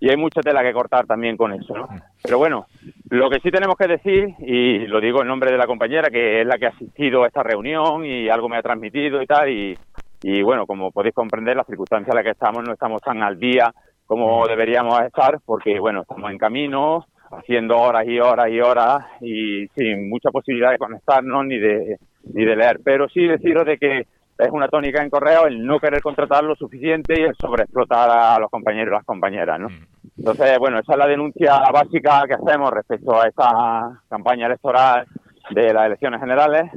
y 0.00 0.10
hay 0.10 0.16
mucha 0.16 0.40
tela 0.40 0.62
que 0.62 0.72
cortar 0.72 1.06
también 1.06 1.36
con 1.36 1.52
eso, 1.52 1.74
¿no? 1.74 1.88
Pero 2.22 2.38
bueno, 2.38 2.66
lo 3.10 3.30
que 3.30 3.40
sí 3.40 3.50
tenemos 3.50 3.76
que 3.76 3.86
decir, 3.86 4.34
y 4.38 4.86
lo 4.86 5.00
digo 5.00 5.22
en 5.22 5.28
nombre 5.28 5.50
de 5.50 5.58
la 5.58 5.66
compañera, 5.66 6.10
que 6.10 6.40
es 6.40 6.46
la 6.46 6.58
que 6.58 6.66
ha 6.66 6.70
asistido 6.70 7.24
a 7.24 7.28
esta 7.28 7.42
reunión 7.42 8.04
y 8.04 8.28
algo 8.28 8.48
me 8.48 8.56
ha 8.56 8.62
transmitido 8.62 9.22
y 9.22 9.26
tal, 9.26 9.48
y, 9.48 9.78
y 10.22 10.42
bueno, 10.42 10.66
como 10.66 10.90
podéis 10.90 11.14
comprender, 11.14 11.56
las 11.56 11.66
circunstancias 11.66 12.10
en 12.10 12.16
las 12.16 12.24
que 12.24 12.30
estamos 12.30 12.64
no 12.64 12.72
estamos 12.72 13.00
tan 13.02 13.22
al 13.22 13.38
día 13.38 13.72
como 14.06 14.46
deberíamos 14.46 15.00
estar, 15.00 15.38
porque 15.44 15.78
bueno, 15.80 16.02
estamos 16.02 16.30
en 16.30 16.38
camino, 16.38 17.06
haciendo 17.30 17.76
horas 17.76 18.06
y 18.06 18.18
horas 18.20 18.48
y 18.50 18.60
horas 18.60 19.04
y 19.20 19.66
sin 19.68 20.08
mucha 20.08 20.30
posibilidad 20.30 20.70
de 20.70 20.78
conectarnos 20.78 21.46
ni 21.46 21.58
de, 21.58 21.98
ni 22.32 22.44
de 22.44 22.56
leer. 22.56 22.80
Pero 22.84 23.08
sí 23.08 23.26
deciros 23.26 23.66
de 23.66 23.78
que 23.78 24.06
es 24.38 24.50
una 24.50 24.68
tónica 24.68 25.02
en 25.02 25.10
correo 25.10 25.46
el 25.46 25.64
no 25.64 25.78
querer 25.78 26.02
contratar 26.02 26.42
lo 26.44 26.56
suficiente 26.56 27.14
y 27.18 27.22
el 27.22 27.36
sobreexplotar 27.36 28.10
a 28.10 28.38
los 28.38 28.50
compañeros 28.50 28.92
y 28.92 28.96
las 28.96 29.04
compañeras, 29.04 29.60
¿no? 29.60 29.68
Mm. 29.68 29.86
Entonces, 30.18 30.58
bueno, 30.58 30.78
esa 30.78 30.92
es 30.92 30.98
la 30.98 31.06
denuncia 31.06 31.58
básica 31.72 32.22
que 32.26 32.34
hacemos 32.34 32.70
respecto 32.70 33.20
a 33.20 33.28
esta 33.28 34.00
campaña 34.08 34.46
electoral 34.46 35.06
de 35.50 35.72
las 35.72 35.86
elecciones 35.86 36.20
generales 36.20 36.70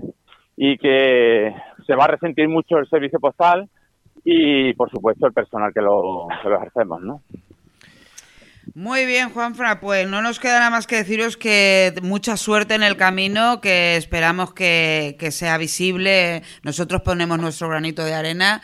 y 0.56 0.78
que 0.78 1.56
se 1.86 1.96
va 1.96 2.06
a 2.06 2.08
resentir 2.08 2.50
mucho 2.50 2.78
el 2.78 2.90
servicio 2.90 3.20
postal 3.20 3.70
y, 4.24 4.74
por 4.74 4.90
supuesto, 4.90 5.28
el 5.28 5.34
personal 5.34 5.74
que 5.74 5.82
lo, 5.82 6.28
que 6.42 6.50
lo 6.50 6.58
ejercemos, 6.58 7.02
¿no? 7.02 7.22
Muy 8.78 9.08
bien, 9.08 9.32
Juanfra, 9.32 9.80
pues 9.80 10.08
no 10.08 10.22
nos 10.22 10.40
queda 10.40 10.60
nada 10.60 10.70
más 10.70 10.86
que 10.86 10.98
deciros 10.98 11.36
que 11.36 11.96
mucha 12.04 12.38
suerte 12.38 12.76
en 12.76 12.84
el 12.84 12.96
camino, 12.96 13.60
que 13.60 13.96
esperamos 13.96 14.54
que, 14.54 15.16
que 15.18 15.32
sea 15.32 15.58
visible. 15.58 16.44
Nosotros 16.62 17.02
ponemos 17.02 17.40
nuestro 17.40 17.70
granito 17.70 18.06
de 18.06 18.14
arena 18.14 18.62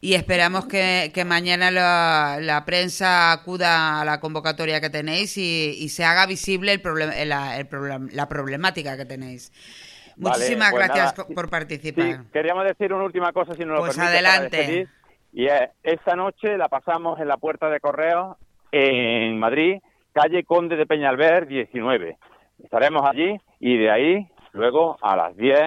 y 0.00 0.14
esperamos 0.14 0.64
que, 0.64 1.12
mañana 1.26 1.70
la, 1.70 2.62
prensa 2.64 3.32
acuda 3.32 4.00
a 4.00 4.04
la 4.06 4.18
convocatoria 4.18 4.80
que 4.80 4.88
tenéis 4.88 5.36
y, 5.36 5.90
se 5.90 6.04
haga 6.04 6.24
visible 6.24 6.72
el 6.72 7.28
la, 7.28 7.60
el 7.60 7.68
la 8.12 8.28
problemática 8.30 8.96
que 8.96 9.04
tenéis. 9.04 9.52
Muchísimas 10.16 10.70
pues 10.70 10.86
gracias 10.86 11.12
por 11.12 11.50
participar. 11.50 12.24
queríamos 12.32 12.64
decir 12.64 12.94
una 12.94 13.04
última 13.04 13.30
cosa, 13.34 13.52
si 13.52 13.66
no 13.66 13.74
lo 13.74 13.80
pues 13.80 13.98
adelante. 13.98 14.88
y 15.34 15.48
esta 15.82 16.16
noche 16.16 16.56
la 16.56 16.70
pasamos 16.70 17.20
en 17.20 17.28
la 17.28 17.36
puerta 17.36 17.68
de 17.68 17.78
correo 17.78 18.38
en 18.72 19.38
Madrid, 19.38 19.80
calle 20.12 20.44
Conde 20.44 20.76
de 20.76 20.86
Peñalver 20.86 21.46
19. 21.46 22.16
Estaremos 22.62 23.02
allí 23.08 23.36
y 23.58 23.76
de 23.76 23.90
ahí, 23.90 24.26
luego 24.52 24.96
a 25.00 25.16
las 25.16 25.36
10, 25.36 25.58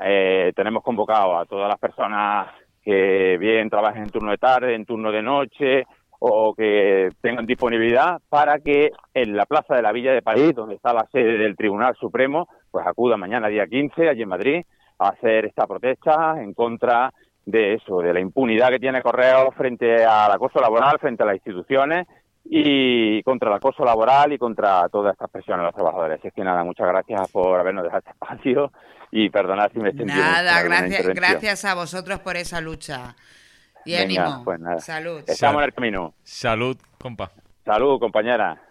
eh, 0.00 0.52
tenemos 0.54 0.82
convocado 0.82 1.38
a 1.38 1.44
todas 1.46 1.68
las 1.68 1.78
personas 1.78 2.48
que 2.82 3.36
bien 3.38 3.68
trabajen 3.68 4.04
en 4.04 4.10
turno 4.10 4.30
de 4.30 4.38
tarde, 4.38 4.74
en 4.74 4.84
turno 4.84 5.10
de 5.10 5.22
noche 5.22 5.84
o 6.18 6.54
que 6.54 7.10
tengan 7.20 7.44
disponibilidad 7.44 8.20
para 8.28 8.58
que 8.58 8.90
en 9.12 9.36
la 9.36 9.44
Plaza 9.44 9.74
de 9.74 9.82
la 9.82 9.92
Villa 9.92 10.12
de 10.12 10.22
París, 10.22 10.54
donde 10.54 10.76
está 10.76 10.92
la 10.94 11.06
sede 11.12 11.36
del 11.36 11.56
Tribunal 11.56 11.94
Supremo, 11.96 12.48
pues 12.70 12.86
acuda 12.86 13.16
mañana 13.16 13.48
día 13.48 13.66
15 13.66 14.08
allí 14.08 14.22
en 14.22 14.28
Madrid 14.28 14.64
a 14.98 15.08
hacer 15.08 15.44
esta 15.44 15.66
protesta 15.66 16.36
en 16.40 16.54
contra 16.54 17.12
de 17.44 17.74
eso, 17.74 18.00
de 18.00 18.14
la 18.14 18.20
impunidad 18.20 18.70
que 18.70 18.78
tiene 18.78 19.02
Correo 19.02 19.52
frente 19.52 20.04
al 20.04 20.32
acoso 20.32 20.60
laboral, 20.60 20.98
frente 20.98 21.22
a 21.22 21.26
las 21.26 21.36
instituciones 21.36 22.06
y 22.48 23.22
contra 23.22 23.50
el 23.50 23.56
acoso 23.56 23.84
laboral 23.84 24.32
y 24.32 24.38
contra 24.38 24.88
todas 24.88 25.12
estas 25.12 25.30
presiones 25.30 25.62
a 25.62 25.66
los 25.66 25.74
trabajadores. 25.74 26.24
Es 26.24 26.32
que 26.32 26.42
nada, 26.42 26.62
muchas 26.64 26.86
gracias 26.86 27.30
por 27.30 27.58
habernos 27.58 27.84
dejado 27.84 27.98
este 28.00 28.10
espacio 28.10 28.72
y 29.10 29.30
perdonad 29.30 29.70
si 29.72 29.78
me 29.78 29.90
extendí. 29.90 30.12
Nada, 30.12 30.62
gracias, 30.62 31.06
gracias 31.08 31.64
a 31.64 31.74
vosotros 31.74 32.20
por 32.20 32.36
esa 32.36 32.60
lucha. 32.60 33.16
Y 33.84 33.94
ánimo. 33.94 34.42
Pues 34.44 34.58
nada. 34.58 34.80
Salud. 34.80 35.22
Estamos 35.26 35.62
en 35.62 35.64
el 35.66 35.74
camino. 35.74 36.14
Salud, 36.24 36.76
compa. 36.98 37.30
Salud, 37.64 38.00
compañera. 38.00 38.65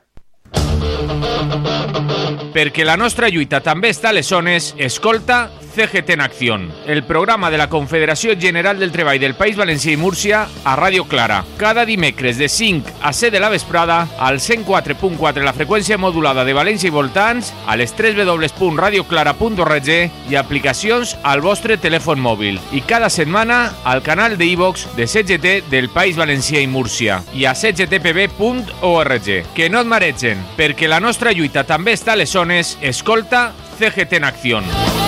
Perquè 2.55 2.85
la 2.87 2.95
nostra 2.95 3.27
lluita 3.27 3.59
també 3.59 3.91
està 3.91 4.13
a 4.13 4.15
les 4.15 4.29
zones, 4.31 4.73
escolta 4.79 5.49
CGT 5.75 6.13
en 6.13 6.21
Acció, 6.21 6.55
el 6.87 7.03
programa 7.03 7.51
de 7.51 7.57
la 7.57 7.67
Confederació 7.67 8.33
General 8.39 8.79
del 8.79 8.93
Treball 8.93 9.19
del 9.19 9.35
País 9.35 9.57
Valencià 9.59 9.91
i 9.91 9.99
Múrcia 9.99 10.45
a 10.63 10.75
Ràdio 10.79 11.03
Clara. 11.03 11.41
Cada 11.59 11.83
dimecres 11.85 12.37
de 12.39 12.47
5 12.47 12.93
a 13.03 13.11
7 13.11 13.35
de 13.35 13.41
la 13.43 13.49
vesprada 13.49 14.07
al 14.17 14.39
104.4 14.39 15.43
la 15.43 15.51
freqüència 15.53 15.97
modulada 15.99 16.45
de 16.47 16.55
València 16.55 16.87
i 16.87 16.95
voltants, 16.95 17.51
a 17.67 17.75
les 17.75 17.91
3 17.91 18.15
www.radioclara.org 18.15 19.91
i 20.31 20.39
aplicacions 20.39 21.17
al 21.23 21.43
vostre 21.43 21.75
telèfon 21.75 22.23
mòbil. 22.23 22.61
I 22.71 22.79
cada 22.87 23.11
setmana 23.11 23.73
al 23.83 23.99
canal 24.01 24.37
de 24.39 24.47
iVox 24.55 24.87
de 24.95 25.09
CGT 25.11 25.67
del 25.73 25.89
País 25.91 26.15
Valencià 26.15 26.63
i 26.63 26.71
Múrcia 26.71 27.19
i 27.35 27.43
a 27.43 27.51
cgtpb.org. 27.51 29.29
Que 29.51 29.69
no 29.69 29.83
et 29.83 29.91
maregen, 29.91 30.39
perquè 30.75 30.89
la 30.91 30.99
nostra 30.99 31.31
lluita 31.31 31.63
també 31.63 31.93
està 31.95 32.11
a 32.13 32.19
les. 32.19 32.75
Escolta 32.83 33.47
CGT 33.79 34.19
en 34.19 34.27
Acció. 34.27 35.04